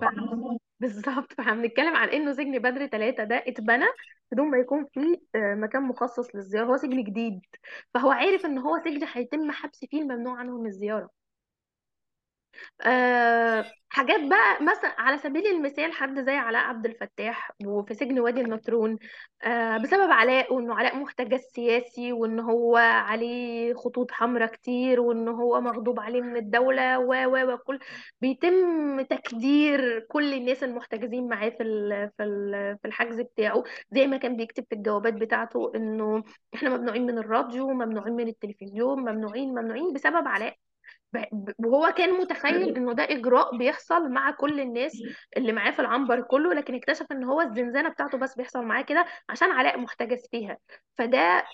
ف... 0.00 0.04
أصلا 0.04 0.58
بالظبط. 0.80 1.32
فاحنا 1.32 1.54
بنتكلم 1.54 1.96
عن 1.96 2.08
إنه 2.08 2.32
سجن 2.32 2.58
بدر 2.58 2.86
ثلاثة 2.86 3.24
ده 3.24 3.44
اتبنى 3.46 3.84
بدون 4.32 4.50
ما 4.50 4.58
يكون 4.58 4.86
فيه 4.94 5.16
آه، 5.34 5.54
مكان 5.54 5.82
مخصص 5.82 6.34
للزيارة 6.34 6.66
هو 6.66 6.76
سجن 6.76 7.04
جديد. 7.04 7.40
فهو 7.94 8.10
عارف 8.10 8.46
إن 8.46 8.58
هو 8.58 8.78
سجن 8.84 9.06
هيتم 9.12 9.50
حبس 9.50 9.84
فيه 9.90 10.02
الممنوع 10.02 10.38
عنهم 10.38 10.66
الزيارة. 10.66 11.10
أه 12.86 13.64
حاجات 13.88 14.20
بقى 14.20 14.64
مثلا 14.64 14.94
على 15.00 15.18
سبيل 15.18 15.46
المثال 15.46 15.92
حد 15.92 16.20
زي 16.20 16.32
علاء 16.36 16.62
عبد 16.64 16.86
الفتاح 16.86 17.50
وفي 17.66 17.94
سجن 17.94 18.20
وادي 18.20 18.40
النطرون 18.40 18.98
أه 19.42 19.78
بسبب 19.78 20.10
علاء 20.10 20.54
وإنه 20.54 20.74
علاء 20.74 20.96
محتجز 20.96 21.40
سياسي 21.54 22.12
وإن 22.12 22.40
هو 22.40 22.76
عليه 22.76 23.74
خطوط 23.74 24.10
حمراء 24.12 24.48
كتير 24.52 25.00
وإن 25.00 25.28
هو 25.28 25.60
مغضوب 25.60 26.00
عليه 26.00 26.20
من 26.22 26.36
الدولة 26.36 26.98
و 26.98 27.12
و 27.14 27.52
وكل 27.54 27.78
بيتم 28.20 29.00
تكدير 29.00 30.00
كل 30.00 30.34
الناس 30.34 30.64
المحتجزين 30.64 31.28
معاه 31.28 31.48
في 31.48 31.58
في 32.18 32.24
في 32.82 32.88
الحجز 32.88 33.20
بتاعه 33.20 33.64
زي 33.90 34.06
ما 34.06 34.16
كان 34.16 34.36
بيكتب 34.36 34.64
في 34.70 34.74
الجوابات 34.74 35.14
بتاعته 35.14 35.72
إنه 35.74 36.22
إحنا 36.54 36.76
ممنوعين 36.76 37.06
من 37.06 37.18
الراديو 37.18 37.68
ممنوعين 37.72 38.12
من 38.16 38.28
التلفزيون 38.28 39.00
ممنوعين 39.00 39.48
ممنوعين 39.50 39.92
بسبب 39.92 40.28
علاء. 40.28 40.56
وهو 41.58 41.94
كان 41.96 42.12
متخيل 42.12 42.76
إنه 42.76 42.92
ده 42.92 43.02
إجراء 43.04 43.56
بيحصل 43.56 44.08
مع 44.08 44.30
كل 44.30 44.60
الناس 44.60 44.92
اللي 45.36 45.52
معاه 45.52 45.70
في 45.70 45.78
العنبر 45.78 46.20
كله 46.20 46.54
لكن 46.54 46.74
اكتشف 46.74 47.06
إن 47.12 47.24
هو 47.24 47.40
الزنزانة 47.40 47.88
بتاعته 47.88 48.18
بس 48.18 48.34
بيحصل 48.34 48.62
معاه 48.62 48.82
كده 48.82 49.06
عشان 49.28 49.50
علاء 49.50 49.78
محتجز 49.78 50.28
فيها. 50.30 50.58
فده 50.98 51.44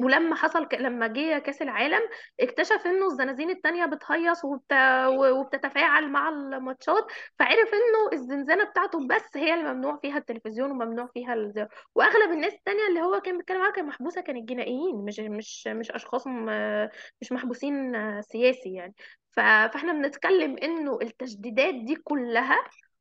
ولما 0.00 0.34
حصل 0.36 0.66
ك- 0.68 0.74
لما 0.74 1.06
جه 1.06 1.38
كأس 1.38 1.62
العالم 1.62 2.00
اكتشف 2.40 2.86
إنه 2.86 3.06
الزنازين 3.06 3.50
التانية 3.50 3.86
بتهيص 3.86 4.44
وبت... 4.44 4.72
وبتتفاعل 5.08 6.08
مع 6.12 6.28
الماتشات 6.28 7.04
فعرف 7.38 7.68
إنه 7.74 8.12
الزنزانة 8.12 8.64
بتاعته 8.64 9.06
بس 9.06 9.36
هي 9.36 9.54
اللي 9.54 9.74
ممنوع 9.74 9.98
فيها 10.02 10.18
التلفزيون 10.18 10.70
وممنوع 10.70 11.06
فيها 11.14 11.34
ال... 11.34 11.68
وأغلب 11.94 12.30
الناس 12.32 12.52
التانية 12.54 12.86
اللي 12.88 13.00
هو 13.00 13.20
كان 13.20 13.36
بيتكلم 13.38 13.58
عنها 13.62 13.70
كان 13.72 13.86
محبوسة 13.86 14.20
كان 14.20 14.36
الجنائيين 14.36 14.96
مش 15.04 15.20
مش 15.20 15.66
مش 15.66 15.90
اشخاص 15.90 16.26
م- 16.26 16.88
مش 17.20 17.32
محبوسين 17.32 17.92
سياسي 18.22 18.74
يعني. 18.74 18.94
ف- 19.30 19.40
فإحنا 19.40 19.92
بنتكلم 19.92 20.56
إنه 20.62 20.98
التشديدات 21.02 21.74
دي 21.74 21.96
كلها 21.96 22.56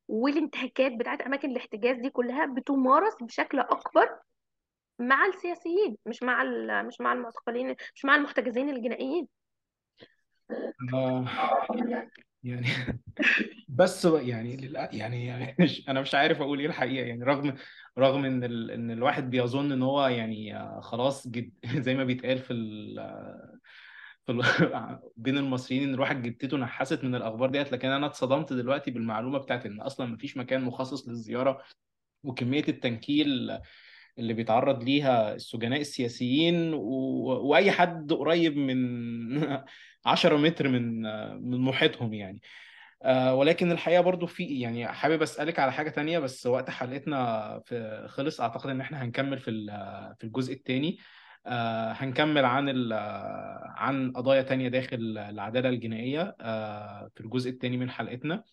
والانتهاكات 0.07 0.91
بتاعت 0.91 1.21
أماكن 1.21 1.51
الاحتجاز 1.51 1.97
دي 1.97 2.09
كلها 2.09 2.45
بتمارس 2.45 3.13
بشكل 3.21 3.59
أكبر 3.59 4.19
مع 4.99 5.25
السياسيين 5.25 5.97
مش 6.05 6.23
مع 6.23 6.43
مش 6.81 7.01
مع 7.01 7.13
المعتقلين 7.13 7.75
مش 7.95 8.05
مع 8.05 8.15
المحتجزين 8.15 8.69
الجنائيين. 8.69 9.27
آه 10.93 11.25
يعني 12.43 12.67
بس 13.69 14.05
يعني 14.05 14.73
يعني 14.93 15.25
يعني 15.25 15.55
أنا 15.89 16.01
مش 16.01 16.15
عارف 16.15 16.41
أقول 16.41 16.59
إيه 16.59 16.67
الحقيقة 16.67 17.05
يعني 17.07 17.23
رغم 17.23 17.55
رغم 17.97 18.25
إن 18.25 18.43
ال... 18.43 18.71
إن 18.71 18.91
الواحد 18.91 19.29
بيظن 19.29 19.71
إن 19.71 19.81
هو 19.81 20.07
يعني 20.07 20.59
خلاص 20.81 21.27
جد 21.27 21.53
زي 21.85 21.95
ما 21.95 22.03
بيتقال 22.03 22.37
في 22.39 22.53
ال... 22.53 22.95
في 24.25 24.31
ال... 24.31 24.43
بين 25.17 25.37
المصريين 25.37 25.83
إن 25.83 25.93
الواحد 25.93 26.21
جدته 26.21 26.57
نحست 26.57 27.03
من 27.03 27.15
الأخبار 27.15 27.49
ديت 27.49 27.71
لكن 27.71 27.87
أنا 27.87 28.05
اتصدمت 28.05 28.53
دلوقتي 28.53 28.91
بالمعلومة 28.91 29.37
بتاعت 29.37 29.65
إن 29.65 29.81
أصلا 29.81 30.05
مفيش 30.07 30.37
مكان 30.37 30.63
مخصص 30.63 31.07
للزيارة 31.07 31.63
وكمية 32.23 32.65
التنكيل 32.67 33.59
اللي 34.19 34.33
بيتعرض 34.33 34.83
ليها 34.83 35.35
السجناء 35.35 35.81
السياسيين 35.81 36.73
و... 36.73 36.79
وأي 37.49 37.71
حد 37.71 38.13
قريب 38.13 38.57
من 38.57 38.79
10 40.05 40.37
متر 40.37 40.67
من 40.67 41.01
من 41.49 41.59
محيطهم 41.61 42.13
يعني. 42.13 42.41
آه، 43.03 43.35
ولكن 43.35 43.71
الحقيقة 43.71 44.01
برضو 44.01 44.25
في 44.27 44.43
يعني 44.59 44.87
حابب 44.87 45.21
أسألك 45.21 45.59
على 45.59 45.71
حاجة 45.71 45.89
تانية 45.89 46.19
بس 46.19 46.47
وقت 46.47 46.69
حلقتنا 46.69 47.61
في 47.65 48.05
خلص 48.09 48.41
أعتقد 48.41 48.69
إن 48.69 48.81
إحنا 48.81 49.03
هنكمل 49.03 49.39
في 49.39 49.51
في 50.19 50.23
الجزء 50.23 50.53
التاني. 50.53 50.97
آه، 51.45 51.91
هنكمل 51.91 52.45
عن 52.45 52.93
عن 53.65 54.11
قضايا 54.11 54.41
تانية 54.41 54.67
داخل 54.69 54.97
العدالة 55.17 55.69
الجنائية 55.69 56.35
آه، 56.41 57.09
في 57.15 57.21
الجزء 57.21 57.49
التاني 57.49 57.77
من 57.77 57.89
حلقتنا. 57.89 58.43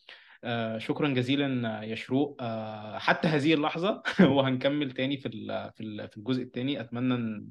شكرا 0.79 1.09
جزيلا 1.09 1.83
يا 1.83 1.95
شروق. 1.95 2.37
آه، 2.41 2.99
حتى 2.99 3.29
هذه 3.29 3.55
اللحظة 3.55 4.03
وهنكمل 4.21 4.91
تاني 4.93 5.17
في 5.17 5.29
في 5.77 5.81
ال- 5.83 6.09
في 6.09 6.17
الجزء 6.17 6.43
التاني. 6.43 6.81
أتمنى 6.81 7.15
إن 7.15 7.49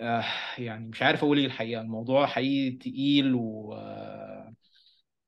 آه، 0.00 0.24
يعني 0.58 0.88
مش 0.88 1.02
عارف 1.02 1.24
أقول 1.24 1.38
إيه 1.38 1.46
الحقيقة. 1.46 1.80
الموضوع 1.80 2.26
حقيقي 2.26 2.76
تقيل 2.76 3.34
و 3.34 3.74
آه، 3.74 4.41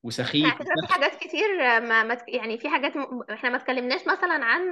وسخيف 0.05 0.55
فكرة 0.55 0.87
في 0.87 0.93
حاجات 0.93 1.15
كتير 1.15 1.57
ما 1.81 2.19
يعني 2.29 2.59
في 2.59 2.69
حاجات 2.69 2.97
م... 2.97 3.23
إحنا 3.31 3.51
ما 3.51 3.57
اتكلمناش 3.57 4.01
مثلا 4.07 4.45
عن 4.45 4.63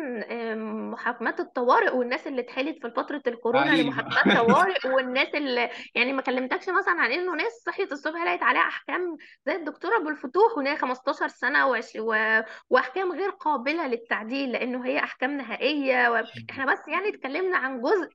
محاكمات 0.91 1.41
الطوارئ 1.41 1.97
والناس 1.97 2.27
اللي 2.27 2.41
اتحالت 2.41 2.83
في 2.83 2.91
فترة 2.91 3.23
الكورونا 3.27 3.67
حقيقي 3.67 3.83
لمحاكمات 3.83 4.37
طوارئ 4.37 4.89
والناس 4.95 5.29
اللي 5.35 5.71
يعني 5.95 6.13
ما 6.13 6.23
كلمتكش 6.23 6.69
مثلا 6.69 6.95
عن 6.95 7.13
إنه 7.13 7.35
ناس 7.35 7.53
صحيت 7.67 7.93
الصبح 7.93 8.25
لقيت 8.25 8.43
عليها 8.43 8.63
أحكام 8.63 9.17
زي 9.47 9.57
الدكتورة 9.57 9.97
أبو 9.97 10.09
الفتوح 10.09 10.57
وإن 10.57 10.67
هي 10.67 10.77
15 10.77 11.29
سنة 11.29 11.67
وعش... 11.67 11.93
و... 11.99 12.41
وأحكام 12.71 13.13
غير 13.13 13.31
قابلة 13.31 13.87
للتعديل 13.87 14.53
لأنه 14.53 14.87
هي 14.87 14.99
أحكام 14.99 15.37
نهائية 15.37 16.09
و... 16.11 16.25
إحنا 16.51 16.73
بس 16.73 16.89
يعني 16.89 17.09
اتكلمنا 17.09 17.57
عن 17.59 17.81
جزء 17.81 18.09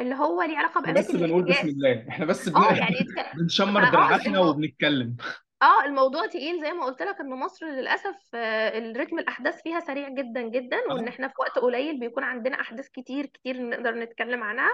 اللي 0.00 0.14
هو 0.14 0.42
ليه 0.42 0.58
علاقة 0.58 0.80
إحنا 0.80 0.92
بس 0.92 1.10
بنقول 1.10 1.42
بسم 1.42 1.68
الله 1.68 2.04
إحنا 2.08 2.24
بس 2.26 2.48
بن... 2.48 2.56
آه 2.62 2.72
يعني. 2.72 2.96
بنشمر 3.34 3.82
فاه 3.82 3.90
دراعاتنا 3.90 4.40
الم... 4.40 4.48
وبنتكلم 4.48 5.16
آه 5.64 5.84
الموضوع 5.84 6.26
تقيل 6.26 6.60
زي 6.60 6.72
ما 6.72 6.84
قلت 6.84 7.02
لك 7.02 7.20
ان 7.20 7.30
مصر 7.30 7.66
للأسف 7.66 8.16
آه، 8.34 8.78
الريتم 8.78 9.18
الأحداث 9.18 9.62
فيها 9.62 9.80
سريع 9.80 10.08
جدا 10.08 10.42
جدا 10.42 10.76
وإن 10.90 11.04
آه 11.06 11.08
إحنا 11.08 11.28
في 11.28 11.34
وقت 11.38 11.58
قليل 11.58 12.00
بيكون 12.00 12.24
عندنا 12.24 12.60
أحداث 12.60 12.88
كتير 12.88 13.26
كتير 13.26 13.62
نقدر 13.68 13.94
نتكلم 13.94 14.42
عنها. 14.42 14.70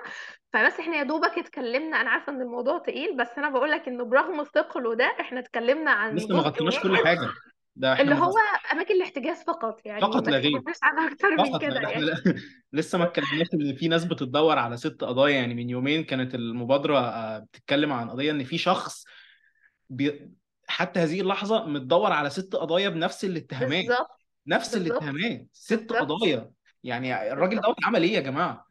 فبس 0.53 0.81
إحنا 0.81 0.97
يا 0.97 1.03
دوبك 1.03 1.39
اتكلمنا 1.39 2.01
أنا 2.01 2.11
عارفة 2.11 2.33
إن 2.33 2.41
الموضوع 2.41 2.79
تقيل 2.79 3.17
بس 3.17 3.29
أنا 3.39 3.49
بقول 3.49 3.71
لك 3.71 3.89
إنه 3.89 4.05
برغم 4.05 4.45
ثقله 4.45 4.95
ده 4.95 5.17
إحنا 5.21 5.41
اتكلمنا 5.41 5.91
عن 5.91 6.15
لسه 6.17 6.29
ما 6.29 6.35
جزء 6.41 6.49
غطيناش 6.49 6.79
كل 6.81 6.91
واحد 6.91 7.05
حاجة. 7.05 7.29
ده 7.77 7.93
إحنا 7.93 8.05
اللي 8.05 8.15
ما 8.15 8.27
هو 8.27 8.33
أماكن 8.73 8.95
الاحتجاز 8.95 9.43
فقط 9.43 9.87
يعني 9.87 10.01
فقط 10.01 10.27
ما 10.27 10.31
لا 10.31 10.39
غير. 10.39 10.51
تكلمناش 10.51 10.77
أكتر 11.13 11.31
من 11.31 11.45
فقط 11.45 11.61
كده 11.63 11.71
لا 11.71 11.79
إحنا 11.79 11.91
يعني. 11.93 12.05
لا... 12.07 12.35
لسه 12.73 12.99
ما 12.99 13.05
اتكلمناش 13.05 13.47
إن 13.55 13.75
في 13.77 13.89
ناس 13.89 14.05
بتدور 14.05 14.59
على 14.59 14.77
ست 14.77 15.05
قضايا. 15.05 15.35
يعني 15.35 15.55
من 15.55 15.71
يومين 15.71 16.05
كانت 16.05 16.35
المبادرة 16.35 16.99
آه، 16.99 17.39
بتتكلم 17.39 17.93
عن 17.93 18.11
قضية 18.11 18.31
إن 18.31 18.45
في 18.45 18.59
شخص 18.59 19.05
بي... 19.91 20.31
حتى 20.71 21.01
هذه 21.01 21.21
اللحظة 21.21 21.67
متدور 21.67 22.13
على 22.13 22.31
ست 22.31 22.57
قضايا 22.57 22.89
بنفس 22.89 23.25
الاتهامات. 23.25 23.85
نفس 24.47 24.77
الاتهامات. 24.77 25.47
ست 25.53 25.93
قضايا. 25.93 26.51
يعني 26.85 27.33
الراجل 27.33 27.61
دوت 27.61 27.77
عمل 27.85 28.03
إيه 28.03 28.13
يا 28.13 28.21
جماعة. 28.21 28.71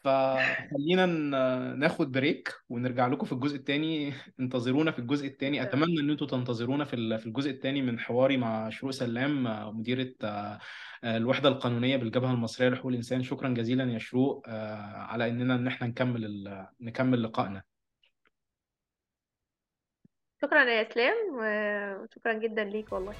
فخلينا 0.00 1.06
ناخد 1.82 2.12
بريك 2.12 2.54
ونرجع 2.68 3.06
لكم 3.06 3.26
في 3.26 3.32
الجزء 3.32 3.56
الثاني 3.56 4.12
انتظرونا 4.40 4.90
في 4.90 4.98
الجزء 4.98 5.26
الثاني 5.26 5.62
أتمنى 5.62 6.00
إن 6.00 6.10
أنتم 6.10 6.26
تنتظرونا 6.26 6.84
في 6.84 7.18
في 7.18 7.26
الجزء 7.26 7.50
الثاني 7.50 7.82
من 7.82 7.98
حواري 8.00 8.36
مع 8.36 8.70
شروق 8.70 8.90
سلام 8.92 9.44
مديرة 9.78 10.12
آه، 10.24 10.58
آه، 11.04 11.16
الوحدة 11.16 11.48
القانونية 11.48 11.96
بالجبهة 11.96 12.32
المصرية 12.32 12.68
لحقوق 12.68 12.86
الإنسان. 12.90 13.22
شكرا 13.22 13.48
جزيلا 13.48 13.92
يا 13.92 13.98
شروق 13.98 14.42
آه، 14.48 14.76
على 14.96 15.28
إننا 15.28 15.54
إن 15.54 15.66
إحنا 15.66 15.86
نكمل 15.86 16.24
ال- 16.24 16.66
نكمل 16.80 17.22
لقائنا. 17.22 17.62
شكرا 20.42 20.64
يا 20.64 20.82
اسلام 20.90 21.16
وشكرا 21.32 22.32
جدا 22.32 22.64
ليك 22.64 22.92
والله. 22.92 23.14